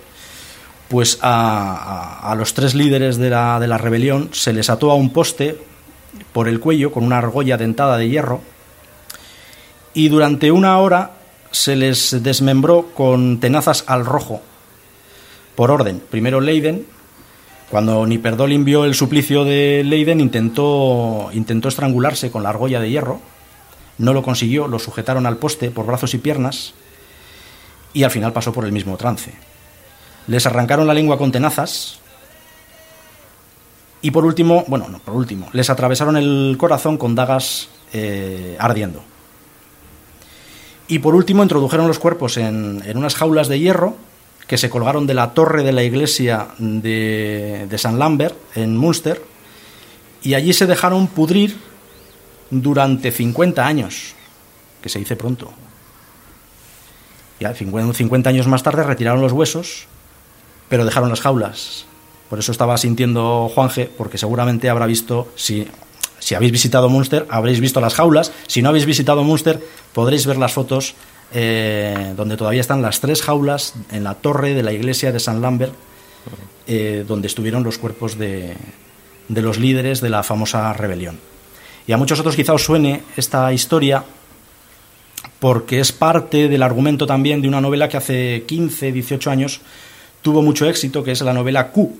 [0.88, 5.10] pues a, los tres líderes de la, de la rebelión se les ató a un
[5.10, 5.58] poste
[6.32, 8.40] por el cuello con una argolla dentada de hierro
[9.94, 11.12] y durante una hora
[11.50, 14.42] se les desmembró con tenazas al rojo
[15.54, 16.02] por orden.
[16.10, 16.84] Primero Leiden,
[17.70, 23.20] cuando Niperdolin vio el suplicio de Leiden intentó, intentó estrangularse con la argolla de hierro,
[23.98, 26.74] no lo consiguió, lo sujetaron al poste por brazos y piernas
[27.92, 29.32] y al final pasó por el mismo trance.
[30.26, 32.00] Les arrancaron la lengua con tenazas
[34.04, 39.02] y por último, bueno, no, por último, les atravesaron el corazón con dagas eh, ardiendo.
[40.88, 43.96] Y por último, introdujeron los cuerpos en, en unas jaulas de hierro
[44.46, 49.22] que se colgaron de la torre de la iglesia de, de San Lambert, en Münster,
[50.22, 51.56] y allí se dejaron pudrir
[52.50, 54.14] durante 50 años,
[54.82, 55.50] que se dice pronto.
[57.40, 59.86] Ya 50 50 años más tarde retiraron los huesos,
[60.68, 61.86] pero dejaron las jaulas.
[62.30, 65.66] Por eso estaba sintiendo Juanje, porque seguramente habrá visto, si
[66.24, 68.32] si habéis visitado Munster, habréis visto las jaulas.
[68.46, 69.60] Si no habéis visitado Munster,
[69.92, 70.94] podréis ver las fotos
[71.34, 75.42] eh, donde todavía están las tres jaulas en la torre de la iglesia de San
[75.42, 75.74] Lambert,
[76.66, 78.56] eh, donde estuvieron los cuerpos de,
[79.28, 81.18] de los líderes de la famosa rebelión.
[81.86, 84.02] Y a muchos otros quizá os suene esta historia
[85.40, 89.60] porque es parte del argumento también de una novela que hace 15, 18 años
[90.24, 91.98] tuvo mucho éxito, que es la novela Q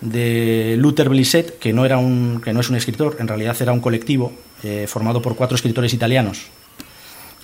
[0.00, 3.72] de Luther Blissett, que no, era un, que no es un escritor, en realidad era
[3.72, 6.46] un colectivo eh, formado por cuatro escritores italianos,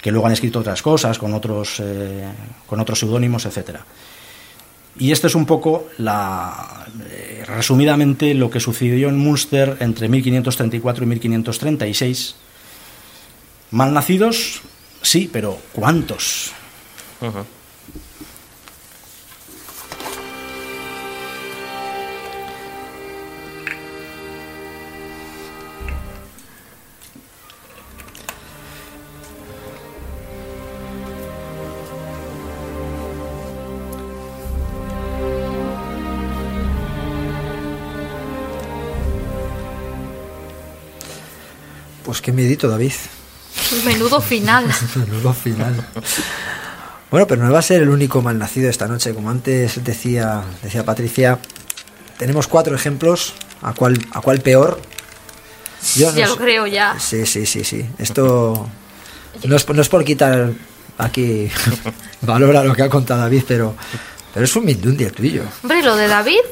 [0.01, 2.29] que luego han escrito otras cosas con otros, eh,
[2.65, 3.81] con otros seudónimos, etc.
[5.01, 11.03] Y esto es un poco, la, eh, resumidamente, lo que sucedió en Munster entre 1534
[11.03, 12.37] y 1536.
[13.73, 14.63] Malnacidos,
[15.03, 16.53] sí, pero ¿cuántos?
[42.19, 42.95] Pues qué miedito, David.
[43.85, 44.65] Menudo final.
[44.97, 45.87] Menudo final.
[47.13, 49.15] Bueno, pero no va a ser el único malnacido esta noche.
[49.15, 51.39] Como antes decía, decía Patricia,
[52.19, 53.35] tenemos cuatro ejemplos.
[53.63, 54.81] ¿A cuál, a cuál peor?
[55.95, 56.99] Yo ya lo creo, ya.
[56.99, 57.87] Sí, sí, sí, sí.
[57.99, 58.69] Esto
[59.45, 60.51] no es, no es por quitar
[60.99, 61.49] aquí
[62.23, 63.77] valor a lo que ha contado David, pero,
[64.35, 65.45] pero es un mindundi tuyo.
[65.63, 66.43] Hombre, lo de David,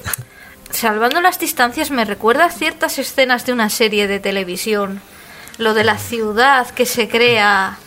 [0.71, 5.03] salvando las distancias, me recuerda a ciertas escenas de una serie de televisión.
[5.59, 7.79] Lo de la ciudad que se crea,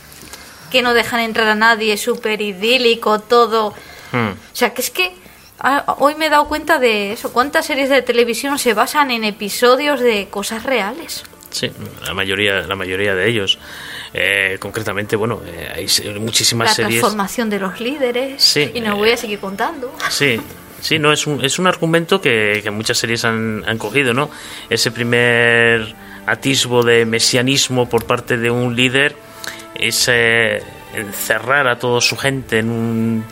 [0.70, 3.74] que no dejan entrar a nadie, súper idílico, todo.
[4.12, 4.30] Hmm.
[4.30, 5.12] O sea, que es que
[5.60, 7.32] ah, hoy me he dado cuenta de eso.
[7.32, 11.24] ¿Cuántas series de televisión se basan en episodios de cosas reales?
[11.50, 11.70] Sí,
[12.06, 13.58] la mayoría, la mayoría de ellos.
[14.14, 17.00] Eh, concretamente, bueno, eh, hay muchísimas La series.
[17.00, 18.42] transformación de los líderes.
[18.42, 19.92] Sí, y no eh, voy a seguir contando.
[20.08, 20.40] Sí,
[20.80, 24.30] sí, no, es un, es un argumento que, que muchas series han, han cogido, ¿no?
[24.68, 25.94] Ese primer
[26.26, 29.16] atisbo de mesianismo por parte de un líder
[29.74, 30.62] es eh,
[30.94, 33.24] encerrar a toda su gente en un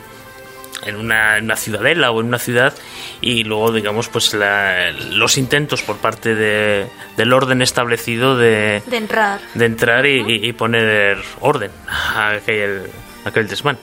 [0.87, 2.72] en una, en una ciudadela o en una ciudad
[3.20, 8.96] y luego digamos pues la- los intentos por parte de, del orden establecido de, De
[8.96, 9.40] entrar.
[9.55, 12.83] de entrar y, y- y poner orden a aquel,
[13.24, 13.77] a aquel desmán.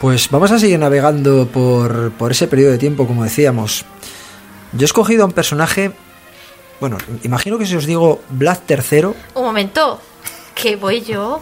[0.00, 3.84] Pues vamos a seguir navegando por, por ese periodo de tiempo, como decíamos.
[4.72, 5.92] Yo he escogido a un personaje.
[6.82, 9.04] Bueno, imagino que si os digo Vlad III.
[9.34, 10.00] Un momento.
[10.52, 11.40] Que voy yo.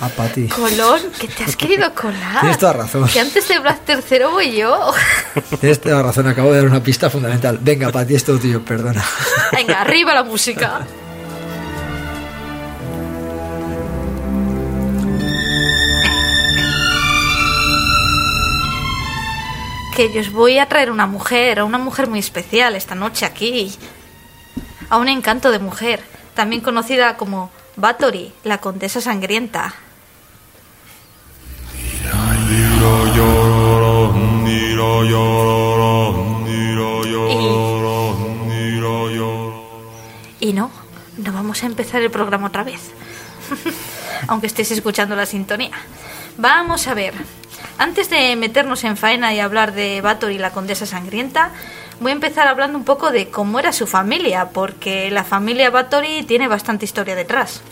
[0.00, 0.48] A Pati.
[0.48, 2.40] Colón, que te has querido colar.
[2.40, 3.06] Tienes toda razón.
[3.06, 4.92] Que antes de Black III voy yo.
[5.60, 7.60] Tienes toda razón, acabo de dar una pista fundamental.
[7.62, 9.04] Venga, Pati, esto tuyo, perdona.
[9.52, 10.84] Venga, arriba la música.
[19.94, 23.72] Que yo os voy a traer una mujer, una mujer muy especial esta noche aquí.
[24.88, 26.02] A un encanto de mujer,
[26.34, 29.74] también conocida como Bathory, la condesa sangrienta.
[40.40, 40.70] Y no,
[41.18, 42.80] no vamos a empezar el programa otra vez.
[44.28, 45.70] Aunque estéis escuchando la sintonía.
[46.36, 47.14] Vamos a ver.
[47.78, 51.52] Antes de meternos en faena y hablar de Bathory, la condesa sangrienta,
[52.00, 56.22] voy a empezar hablando un poco de cómo era su familia, porque la familia Bathory
[56.24, 57.62] tiene bastante historia detrás.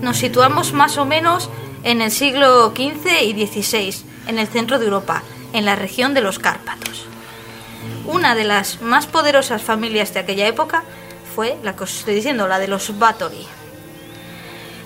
[0.00, 1.48] Nos situamos más o menos
[1.84, 6.20] en el siglo XV y XVI, en el centro de Europa, en la región de
[6.20, 7.06] los Cárpatos.
[8.06, 10.82] Una de las más poderosas familias de aquella época
[11.34, 13.46] fue la que os estoy diciendo, la de los Bathory.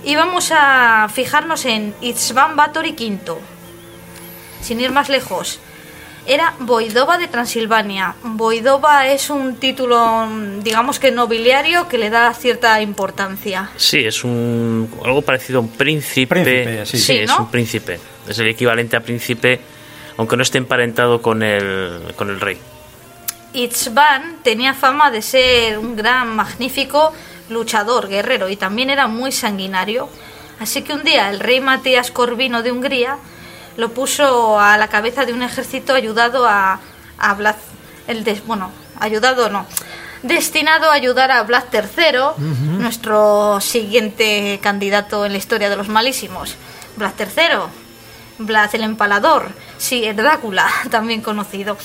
[0.06, 3.40] Y vamos a fijarnos en Itzvan Bathory V.
[4.62, 5.58] Sin ir más lejos,
[6.26, 8.14] era Voidova de Transilvania.
[8.22, 10.28] Voidova es un título,
[10.62, 13.70] digamos que nobiliario, que le da cierta importancia.
[13.76, 16.36] Sí, es un algo parecido a un príncipe.
[16.36, 16.98] Príncipe, sí.
[16.98, 17.40] Sí, es ¿no?
[17.40, 17.98] un príncipe.
[18.28, 19.58] Es el equivalente a príncipe,
[20.18, 22.58] aunque no esté emparentado con el, con el rey.
[23.54, 27.12] Itzvan tenía fama de ser un gran, magnífico
[27.48, 30.08] luchador, guerrero y también era muy sanguinario.
[30.60, 33.18] Así que un día el rey Matías Corvino de Hungría
[33.76, 36.80] lo puso a la cabeza de un ejército ayudado a,
[37.18, 37.56] a Vlad,
[38.06, 39.66] el des- bueno, ayudado no,
[40.22, 42.42] destinado a ayudar a Vlad III,
[42.78, 46.54] nuestro siguiente candidato en la historia de los malísimos.
[46.96, 47.58] Vlad III
[48.38, 51.76] Vlad el Empalador, sí, el Drácula, también conocido.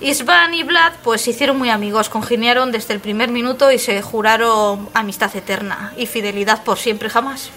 [0.00, 4.02] Isvan y Vlad pues se hicieron muy amigos, congeniaron desde el primer minuto y se
[4.02, 7.50] juraron amistad eterna y fidelidad por siempre jamás.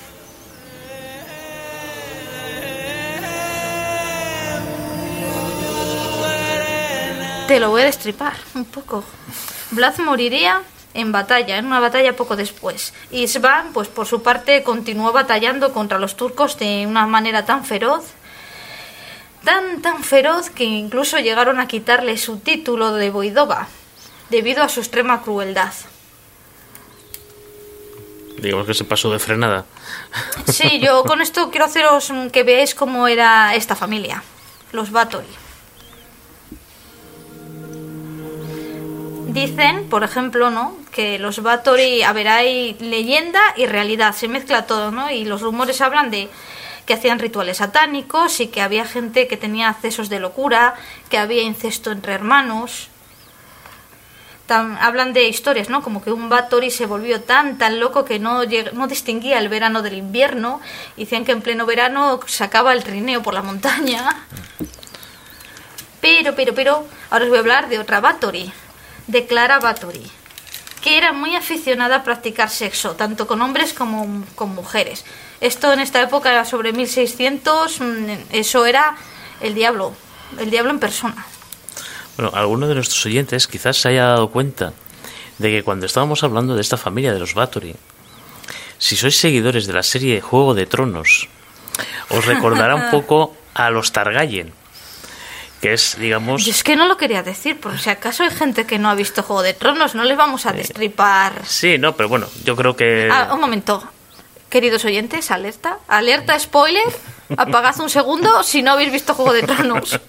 [7.47, 9.03] Te lo voy a destripar un poco.
[9.71, 10.61] Vlad moriría
[10.93, 12.93] en batalla, en una batalla poco después.
[13.11, 17.63] Y Svan, pues por su parte, continuó batallando contra los turcos de una manera tan
[17.63, 18.03] feroz,
[19.47, 23.69] tan tan feroz que incluso llegaron a quitarle su título de Voidova,
[24.29, 25.71] debido a su extrema crueldad.
[28.41, 29.63] Digamos que se pasó de frenada.
[30.51, 34.21] Sí, yo con esto quiero haceros que veáis cómo era esta familia,
[34.73, 35.27] los Batory.
[39.29, 40.75] Dicen, por ejemplo, ¿no?
[40.91, 45.09] Que los Batory, a ver, hay leyenda y realidad, se mezcla todo, ¿no?
[45.09, 46.29] Y los rumores hablan de
[46.87, 50.73] que hacían rituales satánicos y que había gente que tenía accesos de locura,
[51.09, 52.87] que había incesto entre hermanos.
[54.47, 55.83] Tam- hablan de historias, ¿no?
[55.83, 59.81] Como que un Batory se volvió tan, tan loco que no, no distinguía el verano
[59.81, 60.61] del invierno.
[60.95, 64.25] Y decían que en pleno verano sacaba el trineo por la montaña.
[65.99, 68.53] Pero, pero, pero, ahora os voy a hablar de otra Batory,
[69.07, 70.09] de Clara Batory,
[70.81, 75.03] que era muy aficionada a practicar sexo, tanto con hombres como con mujeres.
[75.41, 77.85] Esto en esta época era sobre 1600, mm,
[78.31, 78.95] eso era
[79.41, 79.93] el diablo,
[80.39, 81.25] el diablo en persona.
[82.17, 84.73] Bueno, alguno de nuestros oyentes quizás se haya dado cuenta
[85.37, 87.75] de que cuando estábamos hablando de esta familia de los Bathory,
[88.79, 91.29] si sois seguidores de la serie Juego de Tronos,
[92.09, 94.51] os recordará un poco a los Targaryen,
[95.61, 98.65] que es, digamos, Yo es que no lo quería decir, por si acaso hay gente
[98.65, 101.45] que no ha visto Juego de Tronos, no les vamos a destripar.
[101.45, 103.83] sí, no, pero bueno, yo creo que Ah, un momento.
[104.49, 105.79] Queridos oyentes, alerta.
[105.87, 106.83] Alerta spoiler.
[107.37, 109.99] Apagad un segundo si no habéis visto Juego de Tronos.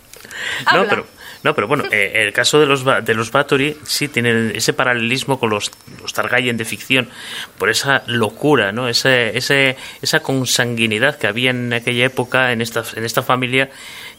[0.73, 1.07] No, pero,
[1.43, 5.41] no, pero bueno, eh, el caso de los, de los Bathory sí tiene ese paralelismo
[5.41, 7.11] con los, los Targaryen de ficción,
[7.59, 8.89] por esa locura, ¿no?
[8.89, 13.71] Ese, ese, esa consanguinidad que había en aquella época en esta, en esta familia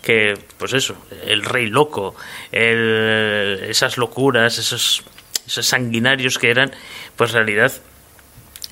[0.04, 2.16] que, pues eso, el rey loco,
[2.52, 5.04] el- esas locuras, esos,
[5.48, 6.72] esos sanguinarios que eran,
[7.16, 7.72] pues en realidad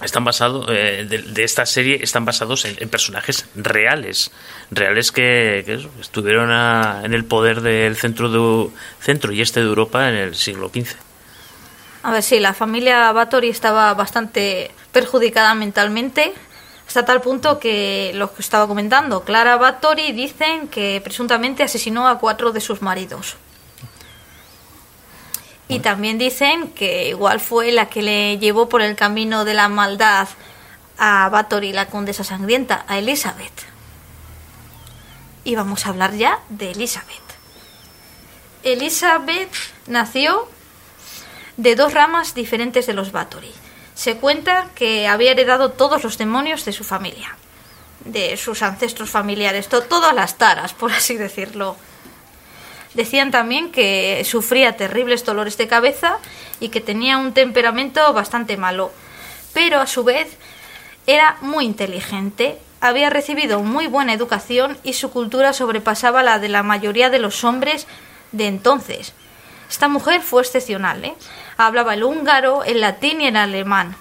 [0.04, 4.32] están basados eh, de, esta serie están basados en, personajes reales
[4.70, 5.60] reales que,
[6.00, 8.70] estuvieron a- en el poder del centro de,
[9.02, 10.96] centro y este de Europa en el siglo XV
[12.04, 16.34] A ver, sí, la familia Bathory estaba bastante perjudicada mentalmente,
[16.88, 22.18] hasta tal punto que lo que estaba comentando, Clara Bathory dicen que presuntamente asesinó a
[22.20, 23.36] cuatro de sus maridos.
[25.70, 29.68] Y también dicen que igual fue la que le llevó por el camino de la
[29.68, 30.28] maldad
[30.98, 33.66] a Bathory, la condesa sangrienta, a Elizabeth.
[35.44, 37.22] Y vamos a hablar ya de Elizabeth.
[38.64, 39.52] Elizabeth
[39.88, 40.48] nació
[41.58, 43.52] de dos ramas diferentes de los Bathory.
[43.94, 47.36] Se cuenta que había heredado todos los demonios de su familia,
[48.06, 51.76] de sus ancestros familiares, to- todas las taras, por así decirlo.
[52.98, 56.18] Decían también que sufría terribles dolores de cabeza
[56.60, 58.92] y que tenía un temperamento bastante malo,
[59.54, 60.36] pero a su vez
[61.06, 66.64] era muy inteligente, había recibido muy buena educación y su cultura sobrepasaba la de la
[66.64, 67.86] mayoría de los hombres
[68.32, 69.14] de entonces.
[69.70, 71.14] Esta mujer fue excepcional, ¿eh?
[71.56, 73.96] Hablaba el húngaro, el latín y el alemán,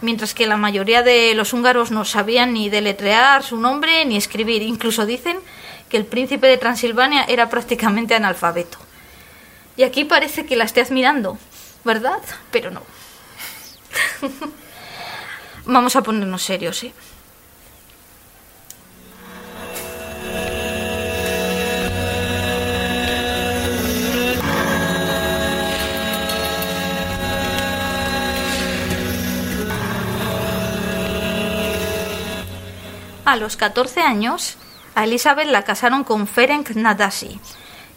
[0.00, 4.62] mientras que la mayoría de los húngaros no sabían ni deletrear su nombre ni escribir.
[4.62, 5.40] Incluso dicen
[5.90, 8.78] que el príncipe de Transilvania era prácticamente analfabeto.
[9.76, 11.36] Y aquí parece que la esté admirando,
[11.84, 12.20] ¿verdad?
[12.50, 12.82] Pero no.
[15.66, 16.92] Vamos a ponernos serios, ¿eh?
[33.24, 34.56] A los 14 años,
[35.04, 37.40] Elizabeth la casaron con Ferenc Nadasi,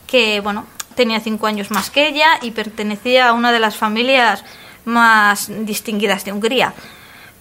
[0.07, 4.43] que bueno, tenía 5 años más que ella y pertenecía a una de las familias
[4.85, 6.73] más distinguidas de Hungría.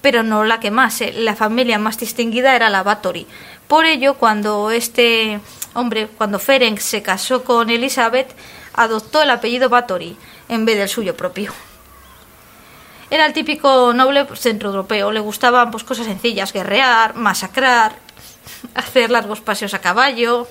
[0.00, 3.26] Pero no la que más, eh, la familia más distinguida era la Báthory.
[3.68, 5.40] Por ello, cuando este
[5.74, 8.34] hombre, cuando Ferenc se casó con Elizabeth,
[8.74, 10.16] adoptó el apellido Báthory
[10.48, 11.52] en vez del suyo propio.
[13.10, 17.94] Era el típico noble centroeuropeo, le gustaban pues, cosas sencillas, guerrear, masacrar,
[18.74, 20.48] hacer largos paseos a caballo.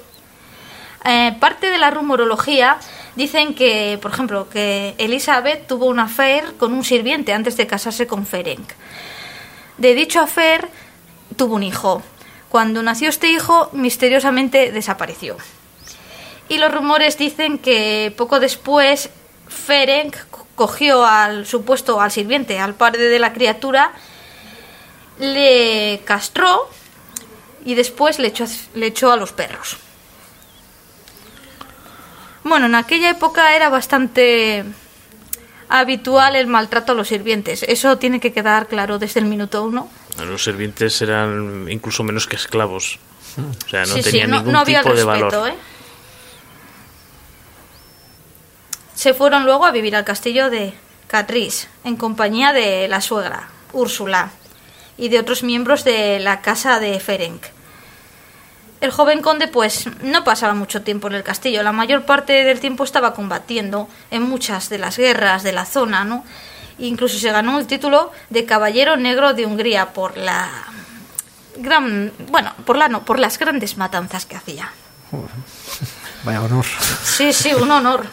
[1.05, 2.77] Eh, parte de la rumorología
[3.15, 8.07] dicen que, por ejemplo, que Elizabeth tuvo un affair con un sirviente antes de casarse
[8.07, 8.71] con Ferenc.
[9.77, 10.69] De dicho affair
[11.35, 12.03] tuvo un hijo.
[12.49, 15.37] Cuando nació este hijo, misteriosamente desapareció.
[16.49, 19.09] Y los rumores dicen que poco después
[19.47, 20.17] Ferenc
[20.55, 23.93] cogió al supuesto al sirviente, al padre de la criatura,
[25.17, 26.69] le castró
[27.65, 29.77] y después le echó, le echó a los perros.
[32.43, 34.65] Bueno, en aquella época era bastante
[35.69, 37.63] habitual el maltrato a los sirvientes.
[37.63, 39.89] Eso tiene que quedar claro desde el minuto uno.
[40.25, 42.99] Los sirvientes eran incluso menos que esclavos.
[43.37, 45.49] O sea, no Sí, sí, tenían no- ningún no había tipo de respeto, valor.
[45.49, 45.55] ¿eh?
[48.95, 50.73] Se fueron luego a vivir al castillo de
[51.07, 54.31] Catrice, en compañía de la suegra, Úrsula,
[55.01, 57.41] y de otros miembros de la casa de Ferenc.
[58.81, 62.59] El joven conde pues no pasaba mucho tiempo en el castillo, la mayor parte del
[62.59, 66.23] tiempo estaba combatiendo en muchas de las guerras de la zona, ¿no?
[66.77, 70.47] Incluso se ganó el título de Caballero Negro de Hungría por la
[71.57, 74.71] gran, bueno, por la no, por las grandes matanzas que hacía.
[76.23, 76.65] Vaya honor.
[77.03, 78.05] Sí, sí, un honor.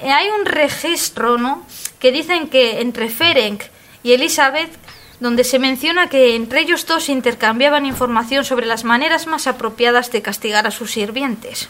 [0.00, 1.64] Eh, Hay un registro, ¿no?
[2.00, 3.62] Que dicen que entre Ferenc
[4.02, 4.81] y Elizabeth,
[5.22, 10.20] donde se menciona que entre ellos dos intercambiaban información sobre las maneras más apropiadas de
[10.20, 11.68] castigar a sus sirvientes.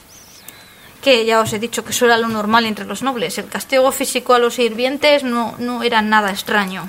[1.02, 3.36] Que ya os he dicho que eso era lo normal entre los nobles.
[3.36, 6.88] El castigo físico a los sirvientes no, no era nada extraño.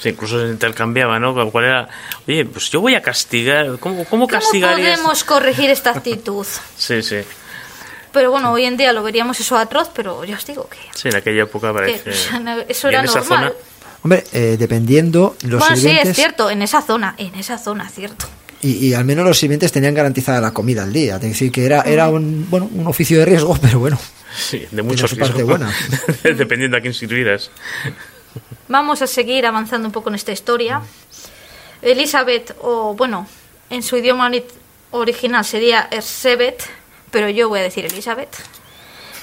[0.00, 1.34] Sí, incluso se intercambiaba, ¿no?
[1.50, 1.88] ¿Cuál era?
[2.28, 3.66] Oye, pues yo voy a castigar.
[3.80, 4.98] ¿Cómo, cómo ¿Cómo castigarías?
[5.00, 6.46] podemos corregir esta actitud?
[6.76, 7.18] Sí, sí.
[8.12, 11.08] Pero bueno, hoy en día lo veríamos eso atroz, pero ya os digo que, Sí,
[11.08, 12.10] en aquella época que, parece.
[12.10, 13.24] o sea, no- eso era normal.
[13.24, 13.52] zona.
[14.02, 16.10] Hombre, eh, dependiendo, los bueno, sí, sirvientes.
[16.10, 18.26] es cierto, en esa zona, en esa zona, cierto.
[18.62, 21.16] Y, y al menos los sirvientes tenían garantizada la comida al día.
[21.16, 23.98] Es decir, que era, era un, bueno, un oficio de riesgo, pero bueno.
[24.36, 25.72] Sí, de mucho su parte buena.
[26.22, 27.50] Dependiendo a quién sirvieras.
[28.68, 30.82] Vamos a seguir avanzando un poco en esta historia.
[31.82, 33.26] Elizabeth, o bueno,
[33.70, 34.44] en su idioma ori-
[34.92, 36.62] original sería Ersebet,
[37.10, 38.28] pero yo voy a decir Elizabeth.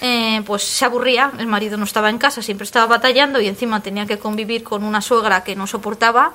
[0.02, 3.82] Eh, pues se aburría, el marido no estaba en casa, siempre estaba batallando y encima
[3.82, 6.34] tenía que convivir con una suegra que no soportaba.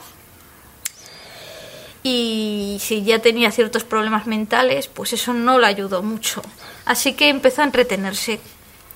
[2.02, 6.42] Y si ya tenía ciertos problemas mentales, pues eso no le ayudó mucho.
[6.84, 8.40] Así que empezó a entretenerse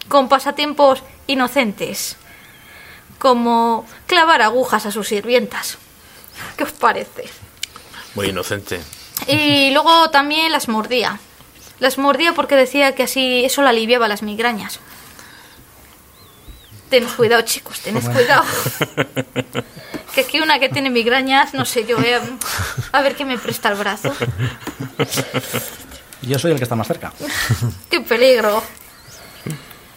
[0.08, 2.16] con pasatiempos inocentes,
[3.18, 5.78] como clavar agujas a sus sirvientas.
[6.56, 7.24] ¿Qué os parece?
[8.16, 8.80] Muy inocente.
[9.28, 11.20] Y luego también las mordía.
[11.78, 14.80] Las mordía porque decía que así eso le aliviaba las migrañas.
[16.88, 18.44] Tened cuidado, chicos, tened cuidado.
[20.14, 22.18] Que aquí una que tiene migrañas, no sé yo, eh,
[22.92, 24.14] a ver qué me presta el brazo.
[26.22, 27.12] Yo soy el que está más cerca.
[27.90, 28.62] ¡Qué peligro!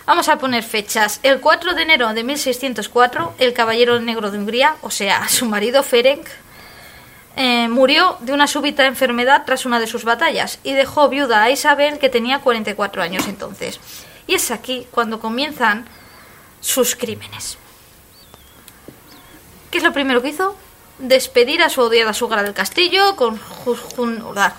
[0.05, 1.19] Vamos a poner fechas.
[1.23, 5.83] El 4 de enero de 1604, el caballero negro de Hungría, o sea, su marido
[5.83, 6.27] Ferenc,
[7.39, 11.49] eh, murió de una súbita enfermedad tras una de sus batallas y dejó viuda a
[11.49, 13.79] Isabel, que tenía 44 años entonces.
[14.27, 15.87] Y es aquí cuando comienzan
[16.61, 17.57] sus crímenes.
[19.71, 20.55] ¿Qué es lo primero que hizo?
[20.97, 24.51] Despedir a su odiada suegra del castillo con, ju- jun-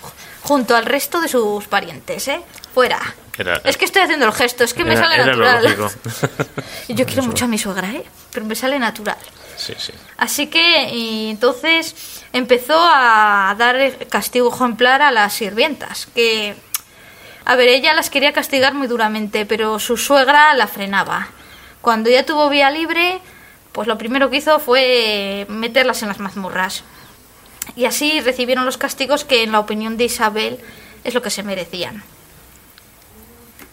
[0.42, 2.40] junto al resto de sus parientes, ¿eh?
[2.72, 2.98] Fuera.
[3.36, 5.90] Era- es que estoy haciendo el gesto, es que me sale natural.
[6.88, 8.04] yo quiero mucho a mi suegra, ¿eh?
[8.32, 9.18] Pero me sale natural.
[9.60, 9.92] Sí, sí.
[10.16, 16.56] Así que entonces empezó a dar castigo ejemplar a las sirvientas, que
[17.44, 21.28] a ver, ella las quería castigar muy duramente, pero su suegra la frenaba.
[21.82, 23.20] Cuando ya tuvo vía libre,
[23.72, 26.84] pues lo primero que hizo fue meterlas en las mazmorras.
[27.76, 30.58] Y así recibieron los castigos que en la opinión de Isabel
[31.04, 32.02] es lo que se merecían.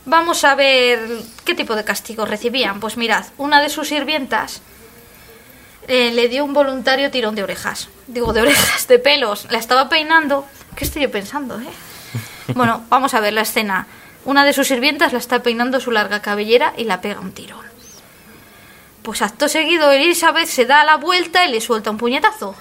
[0.06, 1.00] Vamos a ver
[1.46, 2.80] qué tipo de castigos recibían.
[2.80, 4.62] Pues mirad, una de sus sirvientas
[5.88, 7.90] eh, le dio un voluntario tirón de orejas.
[8.08, 9.48] Digo, de orejas, de pelos.
[9.50, 10.46] La estaba peinando.
[10.76, 11.66] ¿Qué estoy yo pensando, eh?
[12.56, 13.88] Bueno, vamos a ver la escena.
[14.26, 17.66] Una de sus sirvientas la está peinando su larga cabellera y la pega un tirón.
[19.02, 22.56] Pues acto seguido Elizabeth se da la vuelta y le suelta un puñetazo.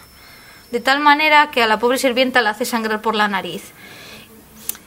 [0.71, 3.63] De tal manera que a la pobre sirvienta la hace sangrar por la nariz.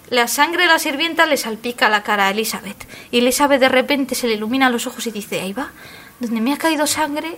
[0.09, 2.87] La sangre de la sirvienta le salpica la cara a Elizabeth.
[3.11, 5.71] Y Elizabeth de repente se le ilumina los ojos y dice, ahí va,
[6.19, 7.37] donde me ha caído sangre,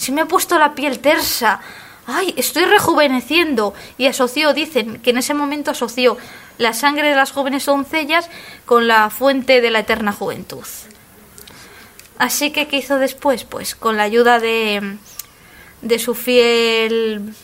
[0.00, 1.60] se me ha puesto la piel tersa.
[2.06, 3.74] Ay, estoy rejuveneciendo.
[3.98, 6.16] Y asoció, dicen, que en ese momento asoció
[6.56, 8.30] la sangre de las jóvenes doncellas
[8.64, 10.64] con la fuente de la eterna juventud.
[12.16, 13.44] Así que, ¿qué hizo después?
[13.44, 14.96] Pues con la ayuda de,
[15.82, 17.34] de su fiel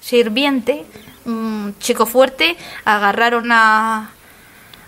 [0.00, 0.84] sirviente,
[1.24, 4.10] un chico fuerte, agarraron a,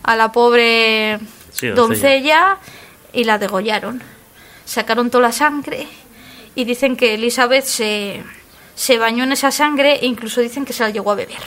[0.03, 1.19] a la pobre
[1.53, 1.75] Sí, doncella.
[1.75, 2.59] doncella
[3.15, 4.03] y la degollaron.
[4.67, 5.89] Sacaron toda la sangre
[6.59, 8.21] y dicen que Elizabeth se,
[8.75, 11.39] se bañó en esa sangre e incluso dicen que se la llegó a beber.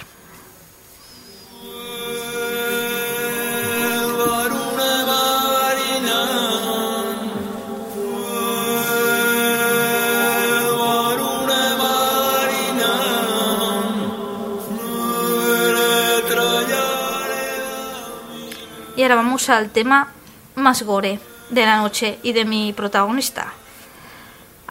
[18.95, 20.13] Y ahora vamos al tema
[20.55, 23.55] más gore de la noche y de mi protagonista.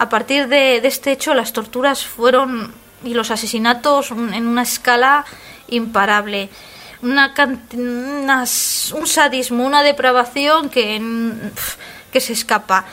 [0.00, 2.72] A partir de, este hecho, las torturas fueron
[3.04, 5.26] y los asesinatos en una escala
[5.68, 6.48] imparable.
[7.02, 7.34] Una,
[7.74, 11.02] un sadismo, una depravación que,
[12.10, 12.86] que se escapa.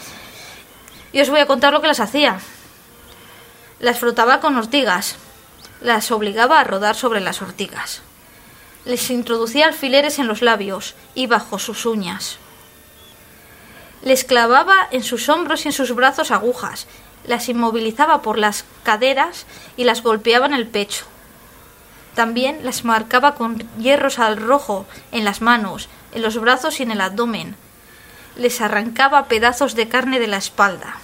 [1.14, 2.42] Y os voy a contar lo que las hacía.
[3.80, 5.16] Las frotaba con ortigas.
[5.80, 8.02] Las obligaba a rodar sobre las ortigas.
[8.84, 12.38] Les introducía alfileres en los labios y bajo sus uñas.
[14.02, 16.88] Les clavaba en sus hombros y en sus brazos agujas,
[17.26, 19.46] las inmovilizaba por las caderas
[19.76, 21.06] y las golpeaba en el pecho.
[22.16, 26.92] También las marcaba con hierros al rojo en las manos, en los brazos y en
[26.92, 27.56] el abdomen.
[28.36, 30.96] Les arrancaba pedazos de carne de la espalda.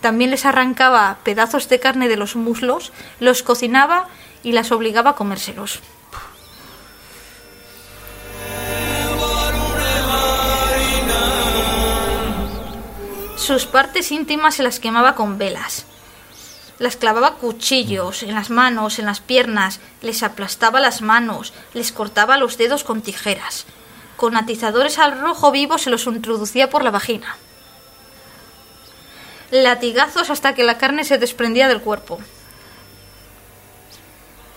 [0.00, 4.08] También les arrancaba pedazos de carne de los muslos, los cocinaba
[4.42, 5.80] y las obligaba a comérselos.
[13.46, 15.84] Sus partes íntimas se las quemaba con velas.
[16.80, 22.38] Las clavaba cuchillos en las manos, en las piernas, les aplastaba las manos, les cortaba
[22.38, 23.64] los dedos con tijeras.
[24.16, 27.36] Con atizadores al rojo vivo se los introducía por la vagina.
[29.52, 32.18] Latigazos hasta que la carne se desprendía del cuerpo.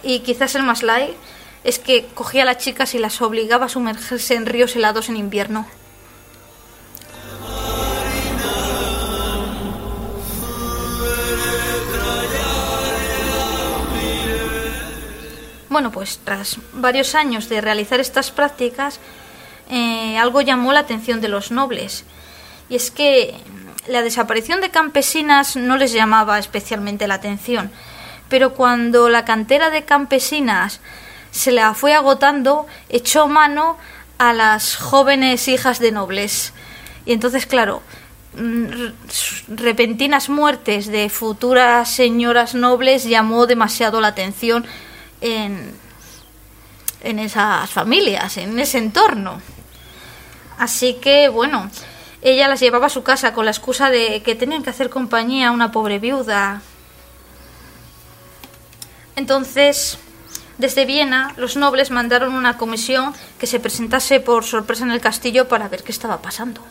[0.02, 1.16] Y quizás el más light
[1.64, 5.18] es que cogía a las chicas y las obligaba a sumergirse en ríos helados en
[5.18, 5.68] invierno.
[15.70, 19.00] Bueno, pues tras varios años de realizar estas prácticas,
[19.70, 22.06] eh, algo llamó la atención de los nobles.
[22.70, 23.36] Y es que
[23.88, 27.72] la desaparición de campesinas no les llamaba especialmente la atención.
[28.30, 30.80] Pero cuando la cantera de campesinas
[31.32, 33.78] se la fue agotando, echó mano
[34.18, 36.54] a las jóvenes hijas de nobles.
[37.06, 37.84] Y entonces, claro,
[38.36, 38.66] mm,
[39.50, 44.66] repentinas muertes de futuras señoras nobles llamó demasiado la atención
[45.22, 45.74] en,
[47.02, 49.42] en esas familias, en ese entorno.
[50.58, 51.70] Así que, bueno,
[52.22, 55.50] ella las llevaba a su casa con la excusa de que tenían que hacer compañía
[55.50, 56.62] a una pobre viuda.
[59.16, 59.98] Entonces,
[60.58, 65.48] desde Viena, los nobles mandaron una comisión que se presentase por sorpresa en el castillo
[65.48, 66.62] para ver qué estaba pasando.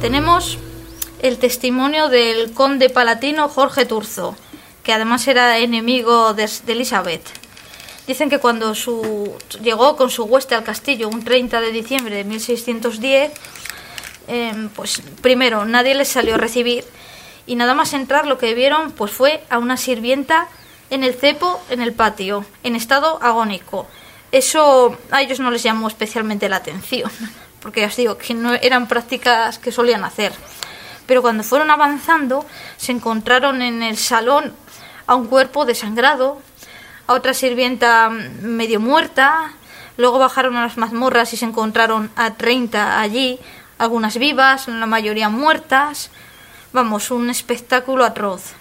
[0.00, 0.58] Tenemos
[1.22, 4.36] el testimonio del conde palatino Jorge Turzo,
[4.82, 7.22] que además era enemigo de, de Elizabeth.
[8.06, 12.24] Dicen que cuando su, llegó con su hueste al castillo un 30 de diciembre de
[12.24, 13.32] 1610,
[14.28, 16.84] eh, pues primero nadie les salió a recibir
[17.46, 20.48] y nada más entrar lo que vieron pues fue a una sirvienta
[20.90, 23.86] en el cepo en el patio, en estado agónico.
[24.32, 27.10] Eso a ellos no les llamó especialmente la atención,
[27.62, 30.32] porque ya os digo que no eran prácticas que solían hacer.
[31.12, 32.46] Pero cuando fueron avanzando,
[32.78, 34.54] se encontraron en el salón
[35.06, 36.40] a un cuerpo desangrado,
[37.06, 39.52] a otra sirvienta mm, medio muerta,
[39.98, 43.38] luego bajaron a las mazmorras y se encontraron a 30 allí,
[43.76, 46.10] algunas vivas, la mayoría muertas.
[46.72, 48.54] Vamos, un espectáculo atroz.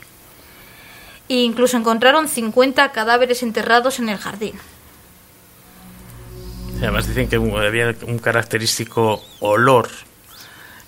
[1.30, 4.60] E incluso encontraron 50 cadáveres enterrados en el jardín.
[6.80, 9.88] Además dicen que había un característico olor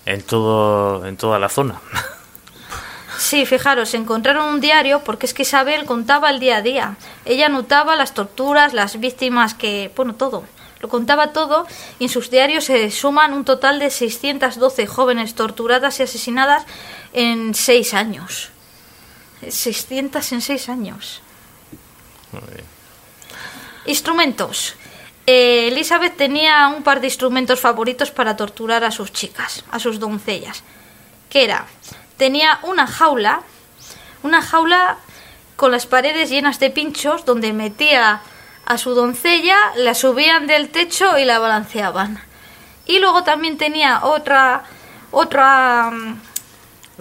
[0.06, 1.82] en todo en toda la zona.
[3.18, 6.98] Sí, fijaros, encontraron un diario porque es que Isabel contaba el día a día.
[7.26, 10.44] Ella anotaba las torturas, las víctimas que, bueno, todo.
[10.82, 11.66] Lo contaba todo
[12.00, 16.66] y en sus diarios se suman un total de 612 jóvenes torturadas y asesinadas
[17.14, 18.50] en seis años.
[19.48, 21.22] 600 en seis años.
[23.86, 24.76] Instrumentos.
[25.26, 30.00] Eh, Elizabeth tenía un par de instrumentos favoritos para torturar a sus chicas, a sus
[30.00, 30.64] doncellas.
[31.30, 31.66] Que era,
[32.18, 33.42] tenía una jaula,
[34.22, 34.98] una jaula
[35.56, 38.22] con las paredes llenas de pinchos donde metía
[38.66, 42.22] a su doncella, la subían del techo y la balanceaban.
[42.86, 44.64] Y luego también tenía otra,
[45.12, 46.20] otra, mm,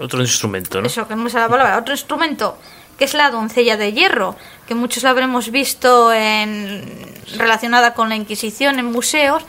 [0.00, 0.86] Otro instrumento, ¿no?
[0.86, 2.56] eso que no me sale la palabra, otro instrumento
[2.98, 6.84] que es la doncella de hierro, que muchos la habremos visto en,
[7.36, 9.42] relacionada con la Inquisición en museos,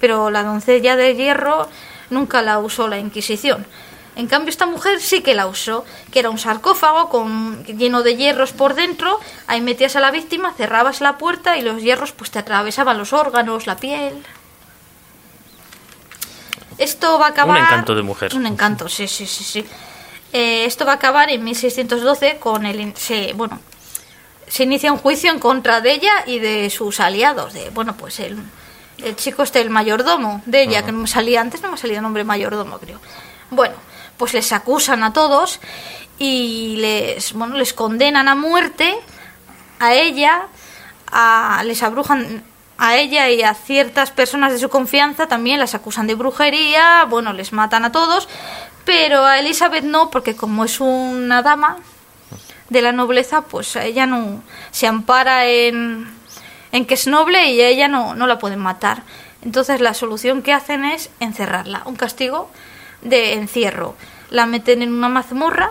[0.00, 1.68] pero la doncella de hierro
[2.10, 3.66] nunca la usó la Inquisición.
[4.16, 8.16] En cambio, esta mujer sí que la usó, que era un sarcófago con, lleno de
[8.16, 12.30] hierros por dentro, ahí metías a la víctima, cerrabas la puerta y los hierros pues
[12.30, 14.24] te atravesaban los órganos, la piel.
[16.78, 17.58] Esto va a acabar...
[17.58, 18.34] encanto de mujer.
[18.34, 19.66] Un encanto, sí, sí, sí, sí.
[20.32, 22.94] Eh, esto va a acabar en 1612 con el...
[23.34, 23.60] Bueno,
[24.48, 27.52] se inicia un juicio en contra de ella y de sus aliados.
[27.52, 28.38] De, bueno, pues el,
[28.98, 31.96] el chico este, el mayordomo de ella, que no me salía antes, no me salía
[31.96, 33.00] el nombre mayordomo, creo.
[33.50, 33.74] Bueno,
[34.16, 35.60] pues les acusan a todos
[36.18, 38.94] y les, bueno, les condenan a muerte
[39.78, 40.46] a ella,
[41.10, 42.42] a, les abrujan
[42.78, 47.32] a ella y a ciertas personas de su confianza también las acusan de brujería, bueno,
[47.32, 48.28] les matan a todos,
[48.84, 51.78] pero a Elizabeth no, porque como es una dama
[52.68, 56.06] de la nobleza, pues ella no se ampara en,
[56.72, 59.02] en que es noble y ella no, no la pueden matar.
[59.42, 62.50] Entonces la solución que hacen es encerrarla, un castigo
[63.02, 63.94] de encierro.
[64.30, 65.70] La meten en una mazmorra,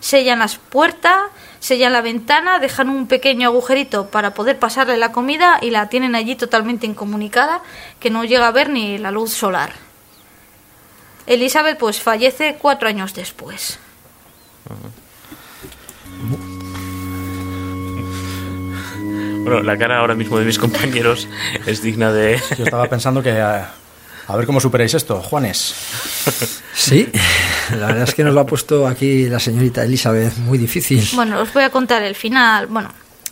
[0.00, 1.20] sellan las puertas,
[1.60, 6.16] sellan la ventana, dejan un pequeño agujerito para poder pasarle la comida y la tienen
[6.16, 7.62] allí totalmente incomunicada,
[8.00, 9.72] que no llega a ver ni la luz solar.
[11.26, 13.78] Elizabeth pues fallece cuatro años después.
[19.44, 21.28] Bueno, la cara ahora mismo de mis compañeros
[21.66, 22.40] es digna de...
[22.56, 23.72] Yo estaba pensando que a,
[24.28, 25.74] a ver cómo superáis esto, Juanes.
[26.74, 27.08] Sí,
[27.72, 31.06] la verdad es que nos lo ha puesto aquí la señorita Elizabeth muy difícil.
[31.14, 32.68] Bueno, os voy a contar el final.
[32.68, 32.90] Bueno,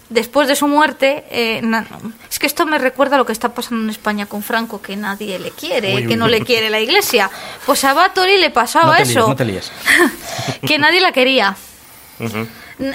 [0.08, 1.86] después de su muerte, eh, na-
[2.28, 4.96] es que esto me recuerda a lo que está pasando en España con Franco, que
[4.96, 7.30] nadie le quiere, Uy, uy, que no le quiere la iglesia.
[7.64, 9.70] Pues a Bathory le pasaba No te líes, eso, no te líes.
[10.66, 11.56] que nadie la quería.
[12.18, 12.36] Ujú.
[12.36, 12.48] N-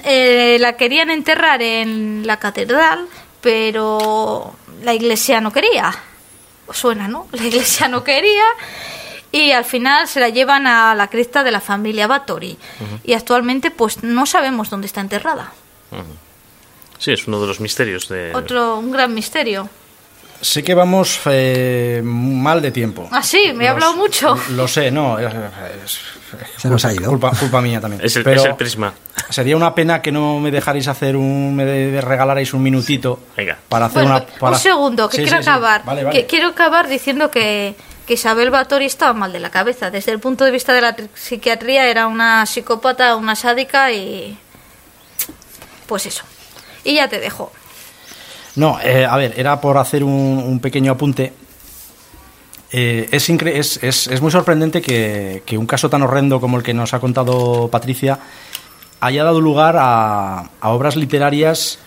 [0.04, 3.08] eh, la querían enterrar en la catedral,
[3.42, 5.94] pero la iglesia no quería.
[6.68, 7.28] Os Suena, ¿no?
[7.32, 8.46] La iglesia no quería
[9.32, 12.58] y al final se la llevan a la cripta de la familia Bathory.
[13.04, 15.52] Y actualmente pues no sabemos dónde está enterrada.
[16.98, 18.34] Sí, es uno de los misterios de...
[18.34, 19.70] Otro, un gran misterio.
[20.46, 23.10] Sé que vamos eh, mal de tiempo.
[23.12, 24.38] Ah, sí, me he Los- hablado mucho.
[24.52, 25.18] Lo sé, no.
[25.18, 25.34] es-
[25.84, 26.00] es-
[26.58, 27.10] Se nos ha ido.
[27.10, 28.00] Culpa, culpa mía también.
[28.06, 28.94] Es el, Pero es el prisma.
[29.32, 31.56] sería una pena que no me dejarais hacer un.
[31.56, 33.20] me de- regalarais un minutito.
[33.36, 33.58] Venga.
[33.68, 34.26] Para hacer Bueno, una.
[34.40, 35.50] para- un segundo, que Sí, quiero sí, sí.
[35.50, 35.84] acabar.
[35.84, 36.16] Vale, vale.
[36.20, 37.74] Que quiero acabar diciendo que,
[38.06, 39.90] que Isabel Bathory estaba mal de la cabeza.
[39.90, 44.38] Desde el punto de vista de la tri- psiquiatría era una psicópata, una sádica y...
[45.88, 46.24] Pues eso.
[46.84, 47.52] Y ya te dejo.
[48.56, 51.34] No, eh, a ver, era por hacer un, un pequeño apunte.
[52.72, 56.58] Eh, es, incre- es, es- es muy sorprendente que, que un caso tan horrendo como
[56.58, 58.20] el que nos ha contado Patricia
[59.02, 61.80] haya dado lugar a, a obras literarias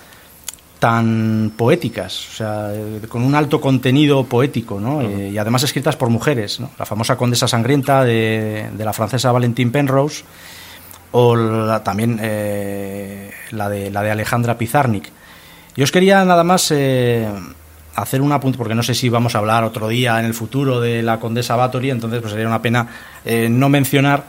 [0.78, 5.00] tan poéticas, o sea, eh, con un alto contenido poético, ¿no?
[5.02, 6.70] Eh, y además escritas por mujeres, ¿no?
[6.78, 10.22] La famosa Condesa Sangrienta de, de la francesa Valentín Penrose
[11.10, 15.10] o la- también eh, la, de, la de Alejandra Pizarnik.
[15.78, 17.24] Yo os quería nada más eh,
[17.94, 20.80] hacer un apunte, porque no sé si vamos a hablar otro día en el futuro
[20.80, 22.88] de la Condesa Bathory, entonces pues sería una pena
[23.24, 24.24] eh, no mencionar,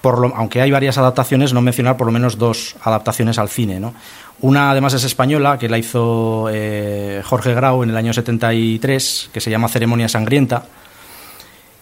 [0.00, 3.80] por lo, aunque hay varias adaptaciones, no mencionar por lo menos dos adaptaciones al cine.
[3.80, 3.92] ¿no?
[4.38, 9.40] Una además es española, que la hizo eh, Jorge Grau en el año 73, que
[9.40, 10.62] se llama Ceremonia Sangrienta.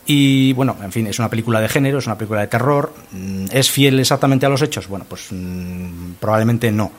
[0.06, 2.94] Y bueno, en fin, es una película de género, es una película de terror.
[3.10, 4.88] Mm, ¿Es fiel exactamente a los hechos?
[4.88, 6.90] Bueno, pues mm, probablemente no.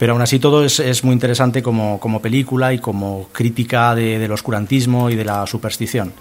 [0.00, 4.32] Pero aún así todo es, es muy interesante como, película y como crítica de- del
[4.32, 6.14] oscurantismo y de la superstición.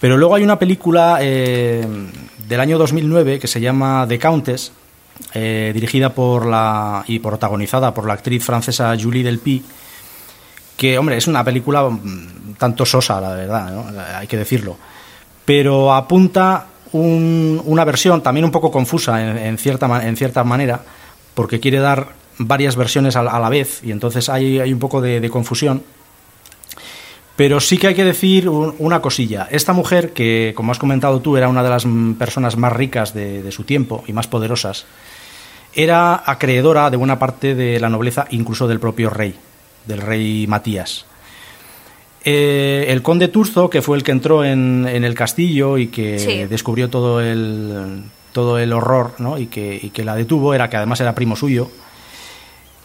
[0.00, 1.86] Pero luego hay una película eh,
[2.48, 4.72] del año 2009 que se llama The Countess,
[5.32, 9.62] eh, dirigida por la y protagonizada por la actriz francesa Julie Delpy,
[10.76, 14.76] que, hombre, es una película mm, tanto sosa, la verdad, hay que decirlo.
[15.44, 20.80] Pero apunta un- una versión también un poco confusa en, en cierta, en cierta manera,
[21.34, 25.20] porque quiere dar varias versiones a la, vez y entonces hay, hay un poco de,
[25.20, 25.82] de confusión.
[27.36, 29.46] Pero sí que hay que decir un- una cosilla.
[29.50, 31.84] Esta mujer, que como has comentado tú, era una de las
[32.18, 34.86] personas más ricas de, de su tiempo y más poderosas,
[35.74, 39.34] era acreedora de buena parte de la nobleza, incluso del propio rey,
[39.86, 41.04] del rey Matías.
[42.24, 46.18] Eh, el conde Turzo, que fue el que entró en, en el castillo y que
[46.18, 46.44] Sí.
[46.46, 49.38] descubrió todo el, todo el horror ¿no?
[49.38, 51.70] y, que, y que la detuvo, era que además era primo suyo,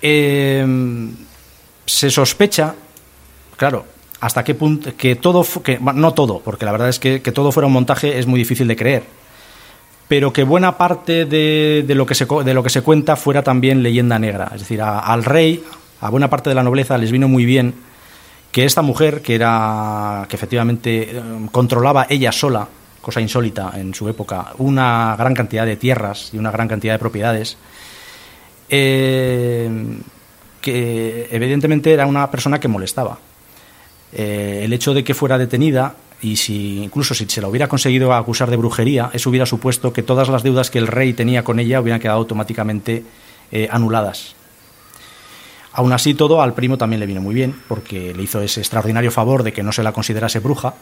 [0.04, 0.66] eh,
[1.86, 2.76] se sospecha,
[3.56, 3.86] claro,
[4.20, 7.52] hasta qué punto, que todo, que, no todo, porque la verdad es que, que todo
[7.52, 9.04] fuera un montaje es muy difícil de creer,
[10.10, 13.44] pero que buena parte de, de lo, que se, de lo que se cuenta fuera
[13.44, 14.52] también leyenda negra.
[14.54, 15.64] Es decir, al rey,
[16.02, 17.74] a buena parte de la nobleza les vino muy bien
[18.52, 22.68] que esta mujer, que era que efectivamente eh, controlaba ella sola,
[23.02, 27.00] cosa insólita en su época, una gran cantidad de tierras y una gran cantidad de
[27.00, 27.58] propiedades,
[28.76, 29.70] eh,
[30.60, 33.20] que evidentemente era una persona que molestaba.
[34.12, 38.14] Eh, el hecho de que fuera detenida y si incluso si se la hubiera conseguido
[38.14, 41.60] acusar de brujería, eso hubiera supuesto que todas las deudas que el rey tenía con
[41.60, 43.04] ella hubieran quedado automáticamente
[43.52, 44.36] eh, anuladas.
[45.74, 49.12] Aún así, todo al primo también le vino muy bien, porque le hizo ese extraordinario
[49.12, 50.74] favor de que no se la considerase bruja,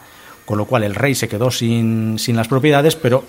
[0.46, 3.24] con lo cual el rey se quedó sin, sin las propiedades, pero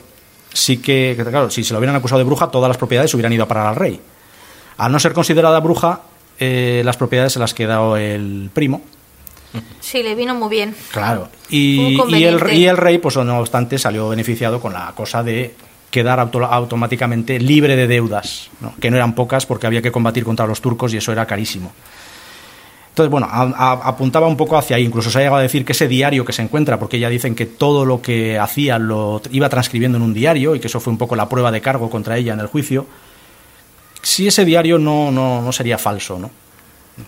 [0.53, 3.43] sí que, claro, si se lo hubieran acusado de bruja, todas las propiedades hubieran ido
[3.43, 3.99] a parar al rey.
[4.77, 6.01] Al no ser considerada bruja,
[6.39, 8.81] eh, las propiedades se las quedó el primo,
[9.79, 10.75] Sí, le vino muy bien.
[10.91, 11.29] Claro.
[11.49, 15.53] Y, y, el, y el rey, pues no obstante, salió beneficiado con la cosa de
[15.91, 18.49] quedar automáticamente libre de deudas,
[18.81, 21.71] que no eran pocas porque había que combatir contra los turcos y eso era carísimo.
[22.89, 24.85] Entonces, bueno, apuntaba un poco hacia ahí.
[24.85, 27.35] Incluso se ha llegado a decir que ese diario que se encuentra, porque ya dicen
[27.35, 30.91] que todo lo que hacía lo iba transcribiendo en un diario y que eso fue
[30.91, 32.87] un poco la prueba de cargo contra ella en el juicio,
[34.03, 36.29] si ese diario no, no, no sería falso, ¿no?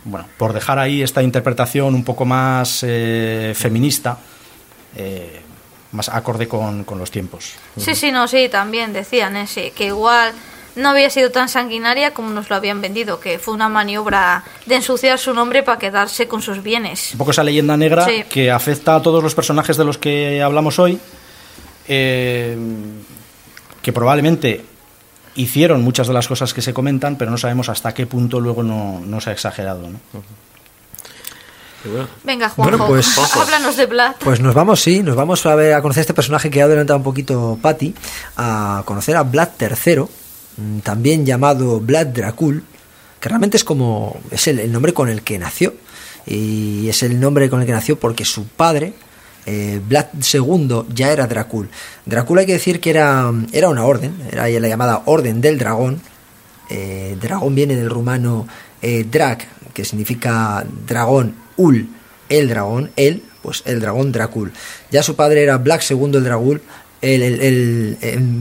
[0.04, 4.18] bueno, por dejar ahí esta interpretación un poco más eh, feminista,
[4.96, 5.42] eh,
[5.92, 7.54] más acorde con, los tiempos.
[7.78, 10.34] Sí, sí, no, sí, también decían ese, que igual
[10.76, 14.76] no había sido tan sanguinaria como nos lo habían vendido, que fue una maniobra de
[14.76, 17.12] ensuciar su nombre para quedarse con sus bienes.
[17.14, 20.80] Un poco esa leyenda negra que afecta a todos los personajes de los que hablamos
[20.80, 21.00] hoy,
[21.88, 22.58] eh,
[23.82, 24.66] que probablemente
[25.36, 28.64] hicieron muchas de las cosas que se comentan, pero no sabemos hasta qué punto luego
[28.64, 29.90] no, se ha exagerado.
[29.90, 30.00] ¿no?
[32.24, 34.16] Venga, Juanjo, pues, háblanos de Vlad.
[34.20, 36.98] Pues nos vamos, sí, nos vamos a ver a conocer este personaje que ha adelantado
[36.98, 37.94] un poquito Patty,
[38.38, 40.06] a conocer a Vlad III,
[40.58, 42.64] mm, también llamado Vlad Dracul,
[43.20, 45.74] que realmente es como es el nombre con el que nació
[46.26, 48.94] y es el nombre con el que nació porque su padre
[49.46, 51.70] eh, Vlad II ya era Dracul.
[52.06, 56.02] Dracul hay que decir que era, era una orden, era la llamada Orden del Dragón.
[56.68, 58.48] Eh, dragón viene del rumano
[58.82, 61.88] eh, drag, que significa dragón, ul,
[62.28, 64.52] el dragón, él, pues el dragón Dracul.
[64.90, 66.62] Ya su padre era Black II el Dragul,
[67.02, 67.98] el, el,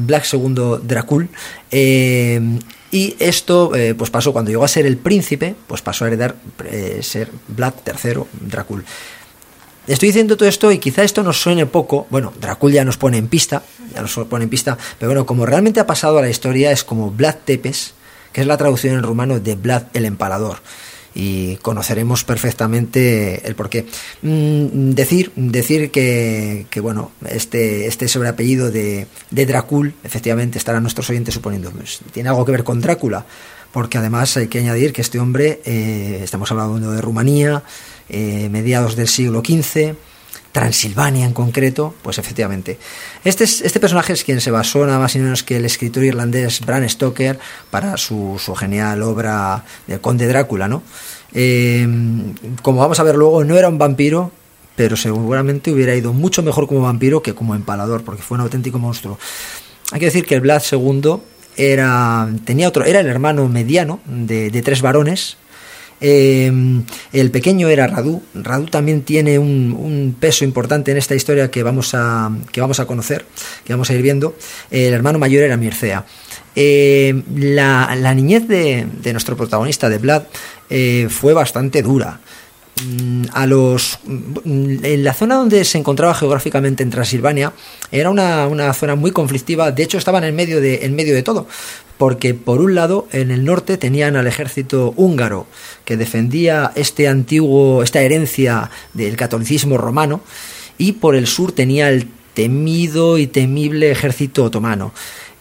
[0.07, 1.29] Black II Dracul.
[1.71, 6.35] y esto pues pasó cuando llegó a ser el príncipe, pues pasó a heredar
[7.03, 8.85] ser Vlad III Dracul.
[9.87, 12.07] Estoy diciendo todo esto y quizá esto nos suene poco.
[12.09, 13.63] Bueno, Dracul ya nos pone en pista,
[13.95, 16.85] ya nos pone en pista, pero bueno, como realmente ha pasado a la historia es
[16.85, 17.93] como Vlad Tepes,
[18.33, 20.59] que es la traducción en rumano de Vlad el Empalador.
[21.17, 23.87] Y conoceremos perfectamente el porqué.
[24.23, 31.35] Mm, decir, decir que, bueno, este, este sobreapellido de, de Dracul, efectivamente, estarán nuestros oyentes
[31.35, 33.27] suponiendo, pues, tiene algo que ver con Drácula,
[33.71, 37.63] porque además hay que añadir que este hombre, eh, estamos hablando de Rumanía,
[38.09, 39.95] eh, mediados del siglo XV,
[40.55, 42.79] Transilvania en concreto, pues efectivamente.
[43.25, 46.61] Este, este personaje es quien se basó nada más y menos que el escritor irlandés
[46.61, 47.41] Bram Stoker
[47.73, 50.85] para su, genial obra del Conde Drácula, ¿no?
[51.33, 51.89] Eh,
[52.63, 54.31] como vamos a ver luego, no era un vampiro,
[54.77, 58.79] pero seguramente hubiera ido mucho mejor como vampiro que como empalador, porque fue un auténtico
[58.79, 59.19] monstruo.
[59.91, 61.17] Hay que decir que el Vlad II
[61.57, 65.37] era, tenía otro, era el hermano mediano de tres varones,
[66.07, 66.85] Em,
[67.15, 68.23] el pequeño era Radu.
[68.35, 72.85] Radu también tiene un, peso importante en esta historia que vamos a, que vamos a
[72.85, 73.25] conocer,
[73.65, 74.37] que vamos a ir viendo.
[74.71, 76.05] El hermano mayor era Mircea.
[76.55, 80.25] Em, la, niñez de, nuestro protagonista, de Vlad,
[80.69, 82.21] eh, fue bastante dura.
[82.83, 87.53] Mm, a los mm, en la zona donde se encontraba geográficamente en Transilvania
[87.93, 91.23] era una, una, zona muy conflictiva de hecho estaban en medio de en medio de
[91.23, 91.47] todo
[91.99, 95.47] porque por un lado en el norte tenían al ejército húngaro
[95.85, 100.21] que defendía este antiguo, esta herencia del catolicismo romano
[100.77, 104.93] y por el sur tenía el temido y temible ejército otomano.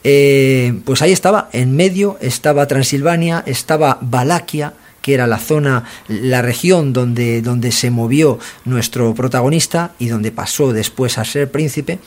[0.04, 4.74] Eh, pues ahí estaba, en medio estaba Transilvania, estaba Valaquia,
[5.04, 10.72] que era la zona, la región donde, donde se movió nuestro protagonista y donde pasó
[10.72, 12.00] después a ser príncipe.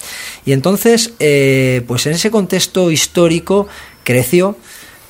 [0.47, 3.69] Y entonces, eh, pues en ese contexto histórico
[4.03, 4.57] creció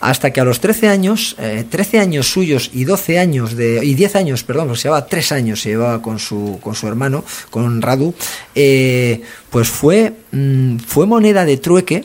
[0.00, 3.94] hasta que a los 13 años, 13 eh, años suyos y 12 años de, y
[3.94, 7.80] 10 años, perdón, se llevaba 3 años, se llevaba con su, con su hermano, con
[7.80, 8.14] Radu,
[8.54, 12.04] eh, pues fue, mm, fue moneda de trueque,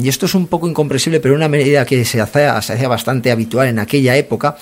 [0.00, 3.30] y esto es un poco incomprensible, pero una medida que se hacía, se hacía bastante
[3.30, 4.56] habitual en aquella época,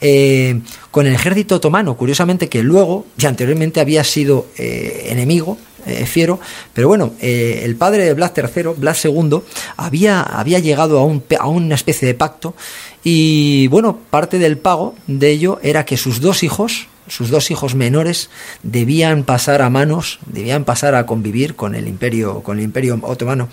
[0.00, 0.60] eh,
[0.90, 6.40] con el ejército otomano, curiosamente que luego, ya anteriormente había sido enemigo eh, fiero,
[6.72, 9.40] pero bueno, eh, el padre de Blas III, Blas II,
[9.76, 12.54] había, había llegado a, un, a una especie de pacto
[13.02, 17.74] y bueno, parte del pago de ello era que sus dos hijos, sus dos hijos
[17.74, 18.30] menores
[18.62, 23.48] debían pasar a manos, debían pasar a convivir con el imperio, con el imperio otomano.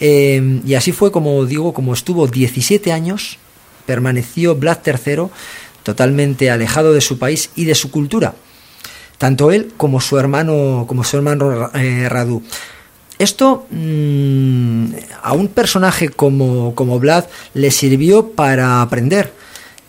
[0.00, 3.38] Eh, y así fue como digo, como estuvo 17 años,
[3.86, 5.28] permaneció Blas III
[5.82, 8.34] totalmente alejado de su país y de su cultura.
[9.18, 12.42] tanto él como su hermano, como su hermano eh, Radu.
[13.18, 14.86] Esto mm,
[15.22, 17.24] a un personaje como, como Vlad
[17.54, 19.32] le sirvió para aprender.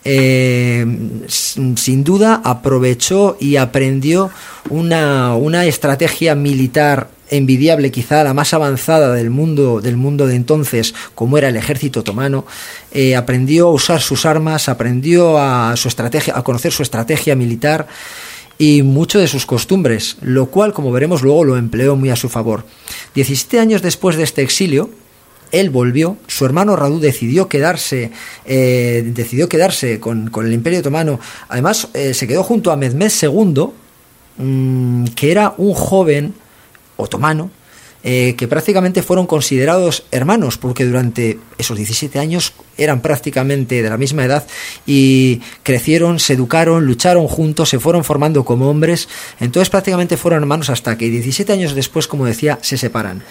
[0.07, 0.85] Eh,
[1.27, 4.29] sin duda aprovechó y aprendió
[4.69, 10.93] una, una estrategia militar envidiable, quizá la más avanzada del mundo, del mundo de entonces,
[11.15, 12.45] como era el ejército otomano,
[12.91, 17.87] eh, aprendió a usar sus armas, aprendió a, su estrategia, a conocer su estrategia militar
[18.57, 22.29] y mucho de sus costumbres, lo cual, como veremos luego, lo empleó muy a su
[22.29, 22.65] favor.
[23.15, 24.89] 17 años después de este exilio,
[25.51, 28.11] él volvió, su hermano Radu decidió quedarse,
[28.45, 31.19] eh, decidió quedarse con, el Imperio Otomano.
[31.49, 33.67] Además, eh, se quedó junto a Mehmed II,
[34.37, 36.33] mm, que era un joven
[36.97, 37.51] otomano,
[38.07, 43.97] eh, que prácticamente fueron considerados hermanos, porque durante esos 17 años eran prácticamente de la
[43.97, 44.45] misma edad
[44.85, 50.69] y crecieron, se educaron, lucharon juntos, se fueron formando como hombres, entonces prácticamente fueron hermanos
[50.69, 53.23] hasta que 17 años después, como decía, se separan.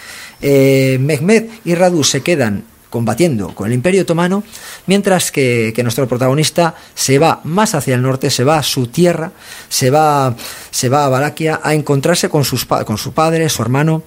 [0.43, 4.43] Eh, Mehmed y Radu se quedan combatiendo con el Imperio Otomano,
[4.87, 9.31] mientras que, nuestro protagonista se va más hacia el norte, se va a su tierra,
[9.69, 10.35] se va,
[10.73, 14.03] se va a Valaquia a encontrarse con, sus, con su padre, su hermano,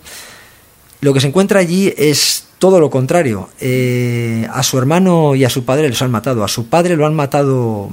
[1.02, 3.50] lo que se encuentra allí es todo lo contrario.
[3.60, 6.44] Eh, a su hermano y a su padre los han matado.
[6.44, 7.90] A su padre lo han matado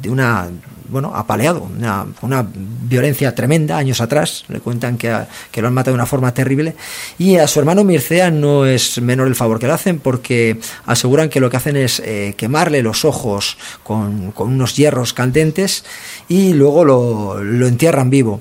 [0.00, 0.48] de una,
[0.88, 4.44] bueno, apaleado, una, una violencia tremenda años atrás.
[4.46, 6.76] Le cuentan que, lo han matado de una forma terrible.
[7.18, 11.28] Y a su hermano Mircea no es menor el favor que le hacen porque aseguran
[11.28, 15.84] que lo que hacen es eh, quemarle los ojos con, unos hierros candentes
[16.28, 18.40] y luego lo entierran vivo.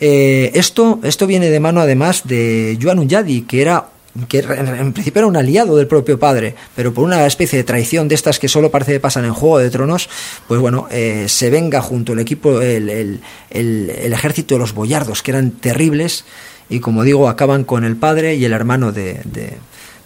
[0.00, 3.86] Eh, esto, esto viene de mano además de Yuan Unyadi, que era
[4.28, 8.08] que en principio era un aliado del propio padre, pero por una especie de traición
[8.08, 10.08] de estas que solo parece que pasan en Juego de Tronos,
[10.48, 13.20] pues bueno, eh, se venga junto el equipo, el, el,
[13.50, 16.24] el, ejército de los boyardos, que eran terribles,
[16.70, 19.20] y como digo, acaban con el padre y el hermano de,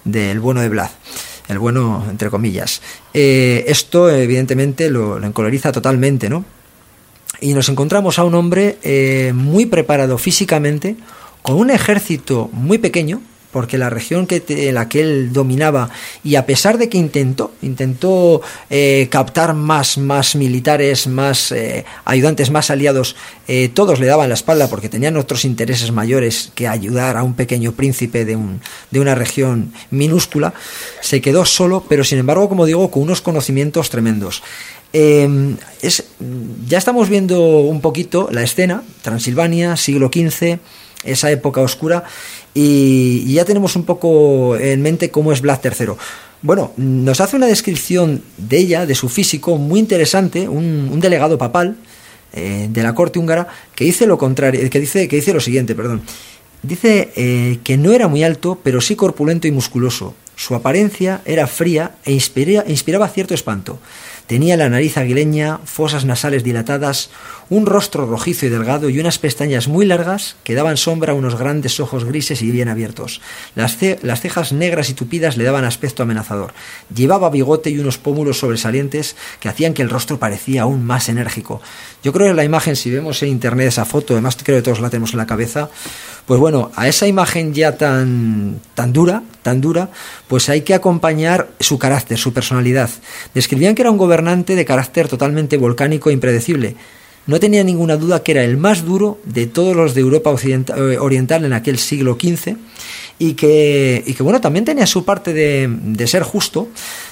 [0.05, 0.91] del bueno de Vlad
[1.49, 2.80] el bueno entre comillas.
[3.12, 6.45] Eh, esto evidentemente lo, lo encoloriza totalmente, ¿no?
[7.41, 10.97] Y nos encontramos a un hombre eh, muy preparado físicamente,
[11.43, 15.91] con un ejército muy pequeño, porque la región que en la que él dominaba
[16.22, 22.53] y a pesar de que intentó intentó eh, captar más más militares más eh, ayudantes
[22.53, 23.16] más aliados
[23.74, 27.72] todos le daban la espalda porque tenían otros intereses mayores que ayudar a un pequeño
[27.72, 28.61] príncipe de, un,
[28.93, 30.55] de una región minúscula
[31.01, 34.45] se quedó solo pero sin embargo como digo con unos conocimientos tremendos
[34.93, 36.05] Em, es,
[36.66, 40.59] ya estamos viendo un poquito la escena, Transilvania, siglo XV,
[41.05, 42.05] esa época oscura,
[42.55, 45.95] y, ya tenemos un poco en mente cómo es Vlad III.
[46.43, 51.76] Bueno, nos hace una descripción de ella, de su físico, muy interesante, un, delegado papal
[52.32, 55.74] eh, de la corte húngara, que dice lo contrario, que dice, que dice lo siguiente,
[55.74, 56.03] perdón.
[56.62, 60.14] Dice eh, que no era muy alto, pero sí corpulento y musculoso.
[60.36, 63.78] Su apariencia era fría e inspiraba cierto espanto.
[64.31, 67.11] Tenía la nariz aguileña, fosas nasales dilatadas,
[67.51, 71.36] un rostro rojizo y delgado y unas pestañas muy largas que daban sombra a unos
[71.36, 73.20] grandes ojos grises y bien abiertos.
[73.57, 76.53] Las, cejas negras y tupidas le daban aspecto amenazador.
[76.94, 81.61] Llevaba bigote y unos pómulos sobresalientes que hacían que el rostro parecía aún más enérgico.
[82.05, 84.80] Yo creo que la imagen, si vemos en internet esa foto, además creo que todos
[84.80, 85.70] la tenemos en la cabeza,
[86.26, 89.90] pues bueno, a esa imagen ya tan, tan dura, tan dura,
[90.28, 92.90] pues hay que acompañar su carácter, su personalidad.
[93.34, 96.76] Describían que era un gobernante de carácter totalmente volcánico e impredecible.
[97.26, 100.98] No tenía ninguna duda que era el más duro de todos los de Europa eh,
[100.98, 102.56] Oriental en aquel siglo XV
[103.18, 106.68] y que, bueno, también tenía su parte de, de, ser justo,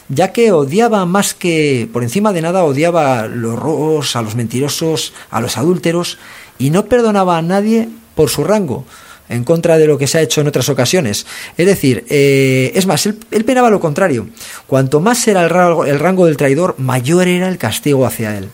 [0.09, 5.13] ya que odiaba más que, por encima de nada, odiaba los robos, a los mentirosos,
[5.31, 6.17] a los adúlteros,
[6.59, 8.87] y no perdonaba a nadie por su rango
[9.29, 11.27] en contra de lo que se ha hecho en otras ocasiones.
[11.57, 14.29] Es decir, eh, es más, él, penaba lo contrario.
[14.67, 18.49] Cuanto más era el rango, el rango del traidor, mayor era el castigo hacia él.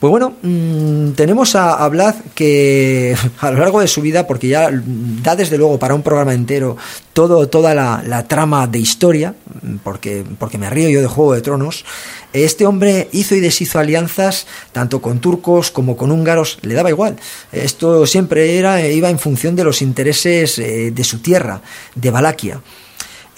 [0.00, 4.68] Pues bueno, mm, tenemos a, Vlad que a lo largo de su vida, porque ya
[4.70, 6.76] da desde luego para un programa entero
[7.14, 9.34] todo, toda la, trama de historia,
[9.82, 11.84] porque, porque me río yo de Juego de Tronos,
[12.34, 17.16] este hombre hizo y deshizo alianzas tanto con turcos como con húngaros, le daba igual.
[17.50, 21.62] Esto siempre era, iba en función de los intereses eh, de su tierra,
[21.94, 22.60] de Valaquia.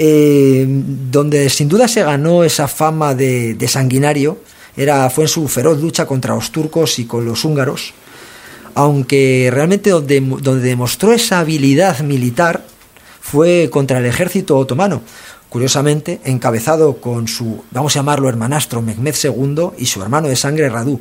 [0.00, 4.38] Eh, donde sin duda se ganó esa fama de, de sanguinario,
[4.78, 7.92] era, fue en su feroz lucha contra los turcos y con los húngaros,
[8.74, 12.64] aunque realmente donde, donde demostró esa habilidad militar
[13.20, 15.02] fue contra el ejército otomano,
[15.48, 20.68] curiosamente encabezado con su, vamos a llamarlo hermanastro, Mehmed II y su hermano de sangre
[20.68, 21.00] Radu.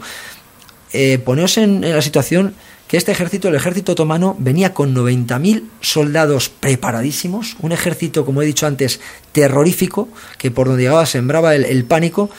[0.91, 2.55] eh, poneos en, la situación
[2.88, 8.45] que este ejército, el ejército otomano, venía con 90.000 soldados preparadísimos, un ejército, como he
[8.45, 9.01] dicho antes,
[9.34, 10.09] terrorífico,
[10.39, 12.30] que por donde llegaba sembraba el pánico,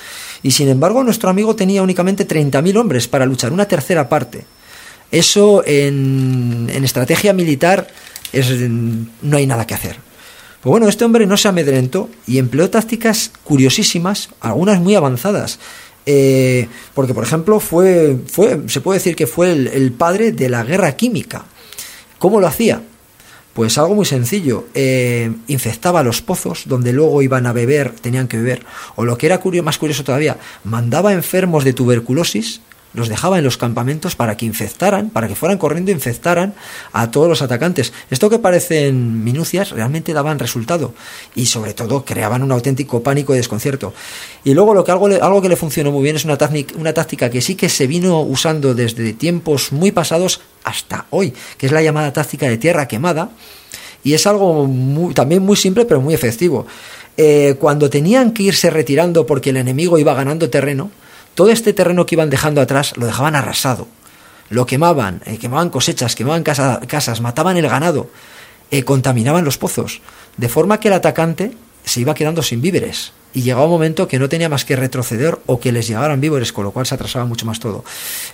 [0.43, 4.45] y sin embargo nuestro amigo tenía únicamente 30.000 hombres para luchar, una tercera parte.
[5.11, 7.89] Eso en, en estrategia militar
[8.33, 9.97] es, no hay nada que hacer.
[10.61, 15.59] Pues bueno, este hombre no se amedrentó y empleó tácticas curiosísimas, algunas muy avanzadas.
[16.05, 20.49] Eh, porque, por ejemplo, fue, fue, se puede decir que fue el, el padre de
[20.49, 21.45] la guerra química.
[22.19, 22.83] ¿Cómo lo hacía?
[23.59, 28.37] Pues algo muy sencillo, eh, infectaba los pozos donde luego iban a beber, tenían que
[28.37, 32.61] beber, o lo que era curioso, más curioso todavía, mandaba enfermos de tuberculosis
[32.95, 36.55] los dejaba en los campamentos para que infectaran, para que fueran corriendo e infectaran
[36.93, 37.93] a todos los atacantes.
[38.11, 40.95] Esto que parecen minucias realmente daban resultado
[41.35, 43.93] y sobre todo creaban un auténtico pánico y desconcierto.
[44.45, 46.93] Y luego lo que algo, algo que le funcionó muy bien es una táctica, una
[46.95, 51.73] táctica que sí que se vino usando desde tiempos muy pasados hasta hoy, que es
[51.73, 53.31] la llamada táctica de tierra quemada
[54.05, 54.69] y es algo
[55.15, 56.67] también muy simple pero muy efectivo.
[57.17, 60.91] Eh, cuando tenían que irse retirando porque el enemigo iba ganando terreno,
[61.39, 63.87] todo este terreno que iban dejando atrás lo dejaban arrasado.
[64.51, 68.11] Lo quemaban, eh, quemaban cosechas, quemaban casa, casas, mataban el ganado,
[68.73, 70.01] eh, contaminaban los pozos,
[70.37, 71.53] de forma que el atacante
[71.85, 73.13] se iba quedando sin víveres.
[73.33, 76.53] Y llegaba un momento que no tenía más que retroceder o que les llegaran víveres,
[76.53, 77.85] con lo cual se atrasaba mucho más todo.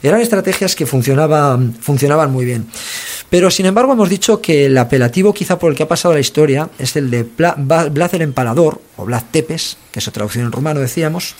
[0.03, 2.69] Eran estrategias que funcionaban, funcionaban muy bien.
[3.29, 6.21] Pero sin embargo hemos dicho que el apelativo quizá por el que ha pasado la
[6.21, 10.53] historia es el de Blas el Empalador, o Blas Tepes, que es su traducción en
[10.53, 11.35] rumano decíamos,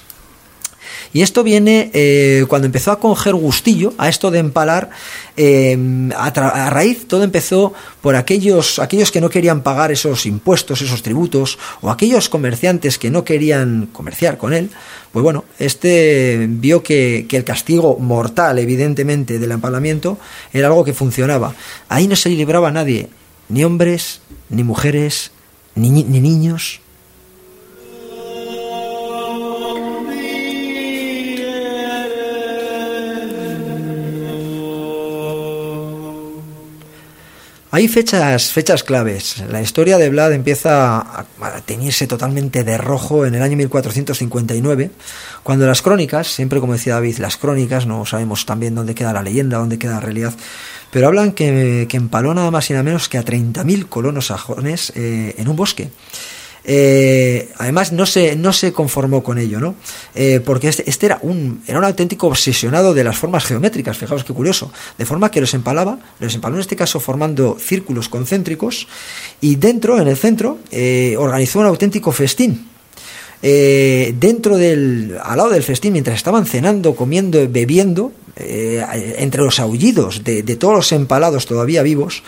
[1.13, 4.91] y esto viene eh, cuando empezó a coger gustillo a esto de empalar,
[5.37, 5.77] eh,
[6.17, 11.59] a, raíz todo empezó por aquellos, aquellos que no querían pagar esos impuestos, esos tributos,
[11.81, 14.71] o aquellos comerciantes que no querían comerciar con él.
[15.13, 20.19] Pues bueno, este vio que, que el castigo mortal, evidentemente, del empalamiento
[20.53, 21.55] era algo que funcionaba.
[21.89, 23.09] Ahí no se libraba nadie,
[23.49, 25.31] ni hombres, ni mujeres,
[25.75, 26.81] ni niños,
[37.75, 39.43] Hay fechas, fechas claves.
[39.51, 44.93] La historia de Vlad empieza a, a totalmente de rojo en el año 1459,
[45.43, 49.23] cuando las crónicas, siempre como decía David, las crónicas, no sabemos también dónde queda la
[49.23, 50.33] leyenda, dónde queda la realidad,
[50.93, 54.93] pero hablan que, que empaló nada más y nada menos que a 30.000 colonos sajones
[54.95, 55.91] eh, en un bosque.
[56.67, 59.75] Eh, además no se, no se conformó con ello, ¿no?
[60.15, 64.25] Eh, porque este, este, era, un, era un auténtico obsesionado de las formas geométricas, fijaos
[64.25, 68.89] qué curioso, de forma que los empalaba, los empaló en este caso formando círculos concéntricos
[69.43, 72.69] y dentro, en el centro, eh, organizó un auténtico festín.
[73.43, 80.43] Dentro del, al lado del festín, mientras estaban cenando, comiendo, bebiendo, entre los aullidos de,
[80.57, 82.23] todos los empalados todavía vivos,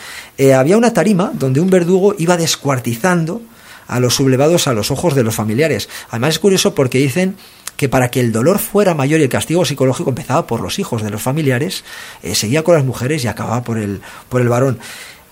[0.55, 3.41] había una tarima donde un verdugo iba descuartizando
[3.87, 5.89] a los sublevados a los ojos de los familiares.
[6.11, 7.37] Además es curioso porque dicen
[7.77, 11.03] que para que el dolor fuera mayor y el castigo psicológico empezaba por los hijos
[11.03, 11.85] de los familiares,
[12.23, 14.79] eh, seguía con las mujeres y acababa por el, por el varón.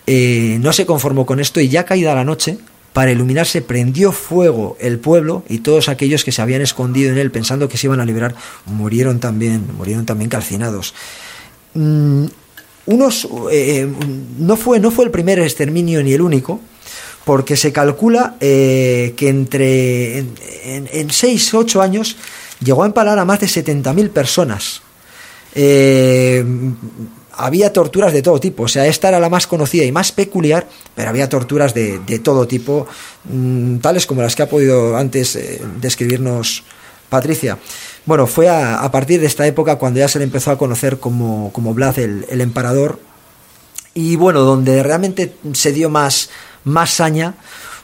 [0.07, 2.59] Eh, no se conformó con esto y ya caída la noche,
[2.93, 7.33] para iluminarse prendió fuego el pueblo y todos aquellos que se habían escondido en él
[7.33, 8.37] pensando que se iban a liberar
[8.67, 10.95] murieron también, murieron también calcinados.
[11.75, 12.27] Mm,
[12.87, 13.89] unos, eh,
[14.39, 16.61] no, fue, no fue el primer exterminio ni el único,
[17.25, 22.17] porque se calcula eh, que entre en, 6 o 8 años
[22.63, 24.83] llegó a empalar a más de 70.000 personas.
[25.55, 26.45] Eh,
[27.37, 30.69] había torturas de todo tipo, o sea, esta era la más conocida y más peculiar,
[30.95, 32.87] pero había torturas de, de todo tipo,
[33.25, 36.63] mmm, tales como las que ha podido antes eh, describirnos
[37.09, 37.59] Patricia.
[38.07, 41.53] Bueno, fue a, partir de esta época cuando ya se le empezó a conocer como,
[41.53, 42.99] como Blas el, el emparador,
[43.95, 46.29] y bueno, donde realmente se dio más,
[46.65, 47.35] más saña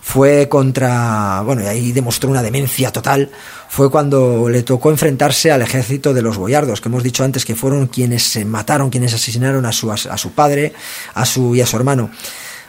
[0.03, 3.31] fue contra, bueno, y ahí demostró una demencia total,
[3.69, 7.55] fue cuando le tocó enfrentarse al ejército de los boyardos, que hemos dicho antes que
[7.55, 10.73] fueron quienes se mataron, quienes asesinaron a su, a, su padre
[11.15, 12.11] a su, y a su hermano.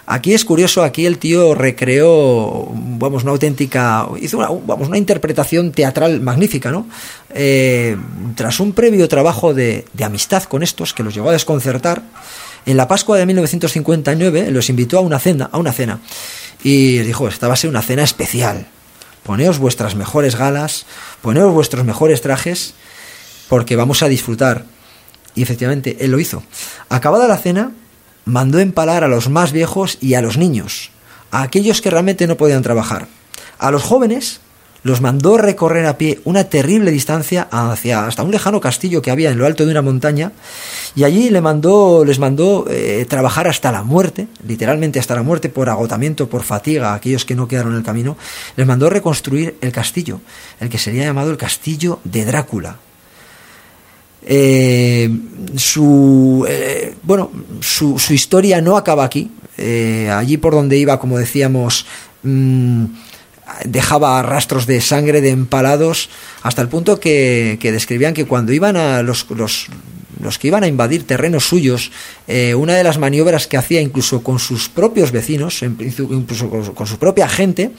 [0.07, 5.71] Aquí es curioso, aquí el tío recreó, vamos, una auténtica, hizo una, vamos, una interpretación
[5.71, 6.87] teatral magnífica, ¿no?
[7.29, 7.95] Eh,
[8.35, 12.03] tras un previo trabajo de, de amistad con estos, que los llegó a desconcertar,
[12.65, 15.99] en la Pascua de 1959 los invitó a una cena, a una cena
[16.63, 18.67] y dijo, esta va a ser una cena especial.
[19.23, 20.85] Poneos vuestras mejores galas,
[21.21, 22.73] poneos vuestros mejores trajes,
[23.49, 24.65] porque vamos a disfrutar.
[25.35, 26.43] Y efectivamente, él lo hizo.
[26.89, 27.71] Acabada la cena,
[28.25, 30.91] mandó empalar a los más viejos y a los niños,
[31.31, 33.07] a aquellos que realmente no podían trabajar.
[33.57, 34.39] A los jóvenes
[34.83, 39.31] los mandó recorrer a pie una terrible distancia hacia hasta un lejano castillo que había
[39.31, 40.31] en lo alto de una montaña
[40.95, 45.49] y allí le mandó, les mandó eh, trabajar hasta la muerte, literalmente hasta la muerte
[45.49, 48.17] por agotamiento, por fatiga aquellos que no quedaron en el camino,
[48.55, 50.19] les mandó reconstruir el castillo,
[50.59, 52.77] el que sería llamado el castillo de Drácula.
[54.23, 55.09] Eh,
[55.55, 59.31] su eh, bueno su, historia no acaba aquí
[60.11, 61.87] allí por donde iba como decíamos
[62.21, 62.85] mmm,
[63.65, 66.09] dejaba rastros de sangre de empalados
[66.41, 69.67] hasta el punto que, que describían que cuando iban a los, los,
[70.21, 71.91] los que iban a invadir terrenos suyos,
[72.27, 76.97] eh, una de las maniobras que hacía incluso con sus propios vecinos, incluso con su
[76.97, 77.71] propia gente,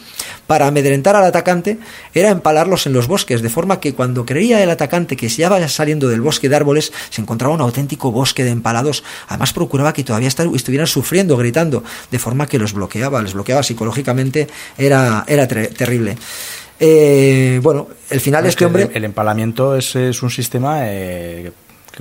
[0.47, 1.79] para amedrentar al atacante,
[2.15, 5.69] era empalarlos en los bosques, de forma que cuando creía el atacante que ya vaya
[5.69, 9.05] saliendo del bosque de árboles, se encontraba un auténtico bosque de empalados.
[9.29, 14.49] Además procuraba que todavía estuvieran sufriendo, gritando, de forma que los bloqueaba, les bloqueaba psicológicamente,
[14.77, 16.17] era, era terrible.
[16.85, 18.91] Eh, bueno, el final de este hombre.
[18.93, 21.53] El, empalamiento es, es un sistema eh,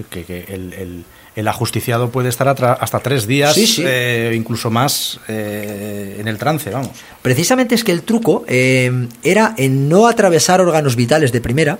[0.09, 3.83] que, que el, el, el, ajusticiado puede estar hasta tres días, sí, sí.
[3.85, 6.91] Eh, incluso más eh, en el trance, vamos.
[7.21, 11.77] Precisamente es que el truco eh, era en no atravesar órganos vitales de primera,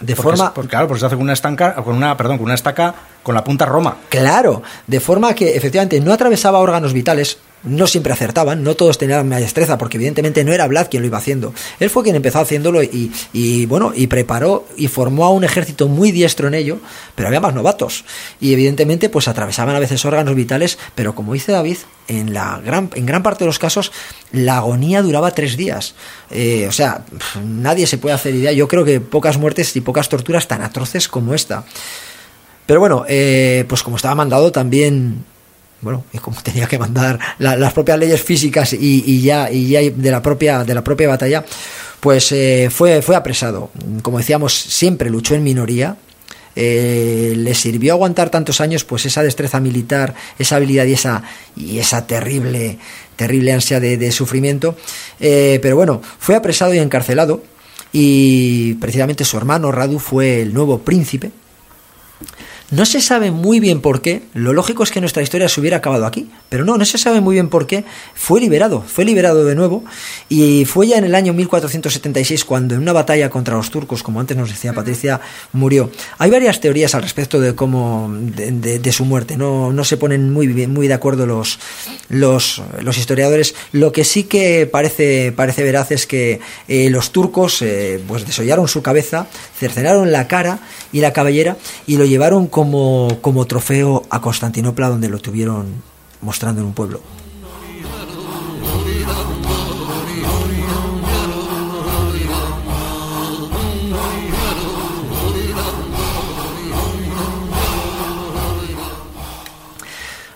[0.00, 2.38] de porque forma es, porque, claro, porque se hace con una estanca, con una, perdón,
[2.38, 3.96] con una estaca con la punta roma.
[4.08, 9.28] Claro, de forma que efectivamente no atravesaba órganos vitales, no siempre acertaban, no todos tenían
[9.28, 11.52] la destreza, porque evidentemente no era Vlad quien lo iba haciendo.
[11.80, 15.88] Él fue quien empezó haciéndolo y, y, bueno, y preparó y formó a un ejército
[15.88, 16.78] muy diestro en ello,
[17.14, 18.04] pero había más novatos.
[18.40, 22.90] Y evidentemente, pues atravesaban a veces órganos vitales, pero como dice David, en la gran,
[22.94, 23.92] en gran parte de los casos,
[24.32, 25.94] la agonía duraba tres días.
[26.30, 27.04] Eh, o sea,
[27.44, 28.52] nadie se puede hacer idea.
[28.52, 31.64] Yo creo que pocas muertes y pocas torturas tan atroces como esta.
[32.66, 35.24] Pero bueno, eh, pues como estaba mandado también
[35.80, 39.80] bueno, y como tenía que mandar la, las propias leyes físicas y, ya, y ya
[39.80, 41.44] de la propia, de la propia batalla,
[42.00, 43.70] pues eh, fue, fue apresado.
[44.02, 45.96] Como decíamos, siempre luchó en minoría.
[46.60, 51.22] Eh, le sirvió aguantar tantos años pues esa destreza militar, esa habilidad y esa,
[51.54, 52.78] y esa terrible,
[53.14, 54.76] terrible ansia de, de sufrimiento.
[55.20, 57.42] Eh, pero bueno, fue apresado y encarcelado.
[57.92, 61.30] Y precisamente su hermano Radu fue el nuevo príncipe
[62.70, 65.78] no se sabe muy bien por qué, lo lógico es que nuestra historia se hubiera
[65.78, 69.44] acabado aquí, pero no, no se sabe muy bien por qué, fue liberado, fue liberado
[69.46, 69.84] de nuevo
[70.28, 74.20] y fue ya en el año 1476 cuando en una batalla contra los turcos, como
[74.20, 75.20] antes nos decía Patricia,
[75.52, 75.90] murió.
[76.18, 79.96] Hay varias teorías al respecto de cómo, de, de, de su muerte, no, no se
[79.96, 81.58] ponen muy, bien, muy de acuerdo los,
[82.10, 87.62] los, los, historiadores, lo que sí que parece, parece veraz es que eh, los turcos
[87.62, 89.26] eh, pues desollaron su cabeza,
[89.58, 90.58] cercenaron la cara
[90.92, 95.80] y la cabellera y lo llevaron como, como trofeo a Constantinopla, donde lo tuvieron
[96.22, 97.00] mostrando en un pueblo.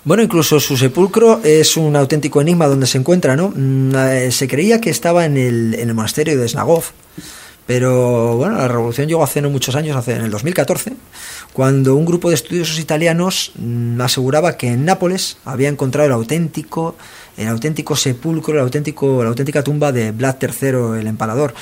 [0.05, 3.53] Bueno, incluso su sepulcro es un auténtico enigma donde se encuentra, ¿no?
[4.31, 6.85] Se creía que estaba en el, en el monasterio de Snagov,
[7.67, 10.95] pero bueno, la revolución llegó hace no muchos años, hace en el 2014,
[11.53, 16.97] cuando un grupo de estudiosos italianos mmm, aseguraba que en Nápoles había encontrado el auténtico,
[17.37, 21.55] el auténtico sepulcro, el auténtico, la auténtica tumba de Vlad III, el empalador.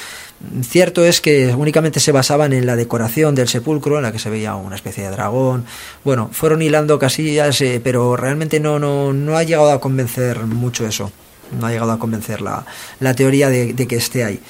[0.62, 4.30] Cierto es que únicamente se basaban en la decoración del sepulcro, en la que se
[4.30, 5.66] veía una especie de dragón.
[6.02, 10.86] Bueno, fueron hilando casillas, eh, pero realmente no, no, no ha llegado a convencer mucho
[10.86, 11.12] eso.
[11.60, 12.64] No ha llegado a convencer la,
[13.00, 14.40] la teoría de, de que esté ahí.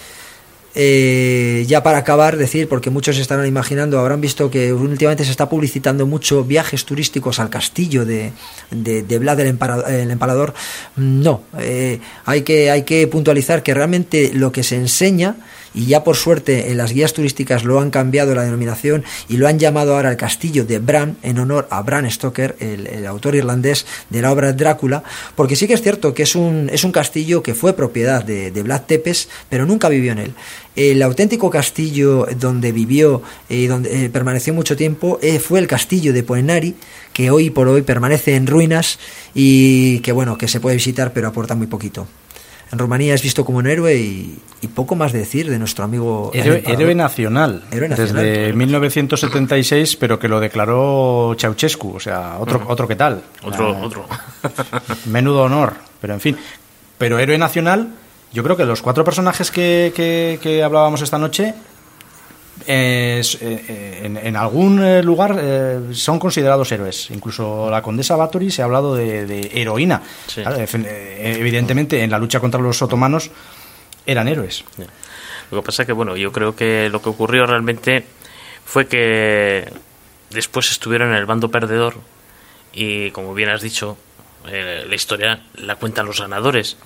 [0.74, 5.48] Eh, ya para acabar, decir, porque muchos estarán imaginando, habrán visto que últimamente se está
[5.48, 8.32] publicitando mucho viajes turísticos al castillo de,
[8.70, 10.54] de, de Vlad el, el Empalador.
[10.96, 15.36] No, eh, hay, que, hay que puntualizar que realmente lo que se enseña
[15.74, 19.46] y ya por suerte en las guías turísticas lo han cambiado la denominación y lo
[19.48, 23.34] han llamado ahora el castillo de Bram en honor a Bram Stoker, el, el, autor
[23.34, 25.02] irlandés de la obra Drácula,
[25.36, 28.50] porque sí que es cierto que es un, es un castillo que fue propiedad de,
[28.50, 30.34] de Vlad Tepes, pero nunca vivió en él.
[30.76, 35.66] El auténtico castillo donde vivió y eh, donde eh, permaneció mucho tiempo eh, fue el
[35.66, 36.74] castillo de Poenari,
[37.12, 38.98] que hoy por hoy permanece en ruinas
[39.34, 42.06] y que bueno, que se puede visitar pero aporta muy poquito
[42.72, 46.30] en Rumanía es visto como un héroe y, y poco más decir de nuestro amigo.
[46.32, 48.14] Héroe, héroe, nacional, héroe nacional.
[48.14, 48.56] Desde claro.
[48.56, 52.66] 1976, pero que lo declaró Ceausescu, o sea, otro, uh -huh.
[52.68, 53.22] otro que tal.
[53.42, 54.06] Otro, uh, otro.
[55.06, 56.36] Menudo honor, pero en fin.
[56.96, 57.88] Pero héroe nacional,
[58.32, 61.54] yo creo que los cuatro personajes que, que, que hablábamos esta noche
[62.66, 63.22] eh,
[64.02, 67.10] en, en, algún eh, lugar eh, son considerados héroes.
[67.10, 70.02] Incluso la condesa Bathory se ha hablado de, de heroína.
[70.26, 70.42] Sí.
[70.42, 73.30] Claro, evidentemente, en la lucha contra los otomanos
[74.06, 74.64] eran héroes.
[75.50, 78.04] Lo que pasa que, bueno, yo creo que lo que ocurrió realmente
[78.64, 79.68] fue que
[80.30, 81.96] después estuvieron en el bando perdedor
[82.72, 83.96] y, como bien has dicho,
[84.46, 86.76] eh, la historia la cuentan los ganadores.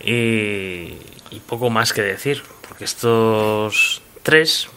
[0.00, 0.96] Y,
[1.30, 4.68] y poco más que decir, porque estos tres,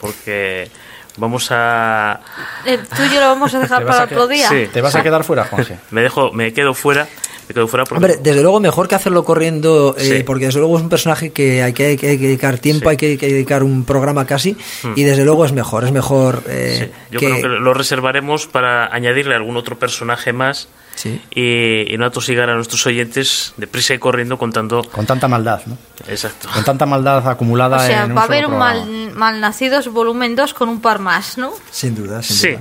[0.00, 0.68] porque
[1.16, 2.20] vamos a...
[2.64, 4.48] El tuyo lo vamos a dejar para otro día.
[4.48, 4.68] Sí.
[4.72, 5.78] ¿Te vas a quedar fuera, Juanje?
[5.90, 7.08] Me dejo, me quedo fuera,
[7.48, 7.96] me quedo fuera porque...
[8.04, 10.22] Hombre, desde luego mejor que hacerlo corriendo, eh, Sí.
[10.22, 12.86] porque desde luego es un personaje que hay que, hay que- dedicar tiempo, Sí.
[12.86, 12.90] Hmm.
[12.90, 14.56] hay que, hay que dedicar un programa casi,
[14.94, 17.26] y desde luego es mejor, es mejor eh, Sí, yo que...
[17.26, 21.20] creo que lo reservaremos para añadirle algún otro personaje más Sí.
[21.30, 24.82] y, y no atosigar a nuestros oyentes deprisa y corriendo contando.
[24.84, 25.78] Con tanta maldad, ¿no?
[26.08, 26.48] Exacto.
[26.52, 30.36] Con tanta maldad acumulada O sea, en un va a haber un mal, Malnacidos volumen
[30.36, 31.52] 2 con un par más, ¿no?
[31.70, 32.60] Sin duda, sin Sí, duda.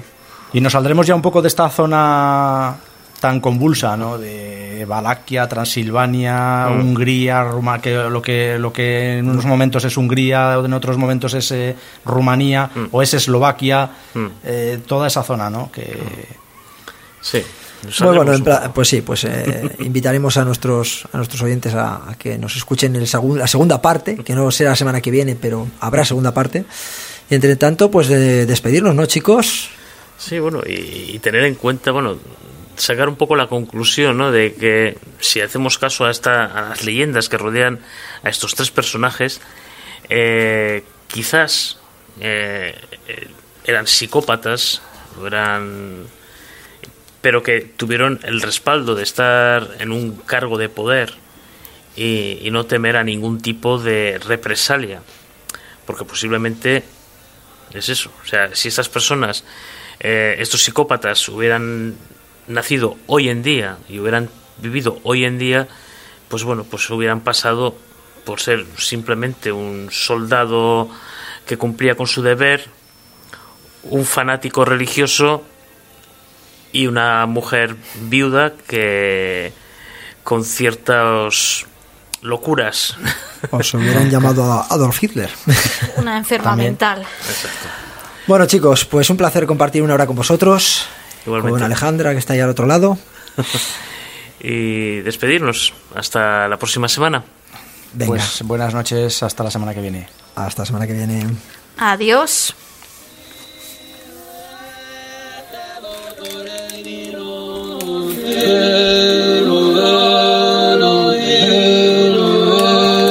[0.54, 2.76] Y nos saldremos ya un poco de esta zona
[3.20, 4.18] tan convulsa, ¿no?
[4.18, 6.80] De Valaquia, Transilvania, Mm.
[6.80, 11.34] Hungría, Ruma- que lo que lo que en unos momentos es Hungría, en otros momentos
[11.34, 11.76] es eh,
[12.06, 12.86] Rumanía Mm.
[12.92, 14.26] o es Eslovaquia, Mm.
[14.46, 15.70] eh, toda esa zona, ¿no?
[15.72, 16.28] Que
[17.22, 17.44] sí.
[17.84, 18.74] Muy bueno, en un pla- poco.
[18.74, 22.96] pues sí, pues eh, invitaremos a nuestros a nuestros oyentes a, a que nos escuchen
[22.96, 26.34] el segun- la segunda parte, que no será la semana que viene, pero habrá segunda
[26.34, 26.66] parte.
[27.30, 29.70] Y entre tanto, pues de despedirnos, ¿no, chicos?
[30.18, 32.18] Sí, bueno, y, y tener en cuenta, bueno,
[32.76, 34.32] sacar un poco la conclusión, ¿no?
[34.32, 37.80] De que si hacemos caso a, esta, a las leyendas que rodean
[38.24, 39.40] a estos tres personajes,
[40.10, 41.78] eh, quizás
[42.20, 42.74] eh,
[43.08, 43.28] eh,
[43.66, 44.82] eran psicópatas,
[45.26, 46.04] eran
[47.22, 51.14] pero que tuvieron el respaldo de estar en un cargo de poder
[51.96, 55.02] y, no temer a ningún tipo de represalia,
[55.86, 56.84] porque posiblemente
[57.74, 58.12] es eso.
[58.24, 59.44] O sea, si estas personas,
[60.00, 61.96] eh, estos psicópatas, hubieran
[62.48, 65.68] nacido hoy en día y hubieran vivido hoy en día,
[66.30, 67.76] pues bueno, pues hubieran pasado
[68.24, 70.90] por ser simplemente un soldado
[71.46, 72.66] que cumplía con su deber,
[73.84, 75.44] un fanático religioso
[76.72, 79.52] y una mujer viuda que
[80.24, 81.66] con ciertas
[82.22, 82.96] locuras
[83.52, 85.30] Os hubieran llamado a Adolf Hitler.
[85.98, 86.72] Una enferma También.
[86.72, 87.06] mental.
[88.28, 90.86] Bueno, chicos, pues un placer compartir una hora con vosotros.
[91.26, 91.54] Igualmente.
[91.54, 92.98] Con Alejandra, que está ahí al otro lado.
[94.40, 97.24] y despedirnos hasta la próxima semana.
[97.94, 100.08] Venga, pues buenas noches, hasta la semana que viene.
[100.36, 101.26] hasta la semana que viene.
[101.78, 102.54] Adiós.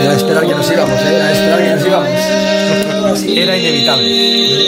[0.03, 1.15] Era esperar que nos íbamos, ¿eh?
[1.15, 3.29] Era esperar que nos íbamos.
[3.37, 4.68] Era inevitable.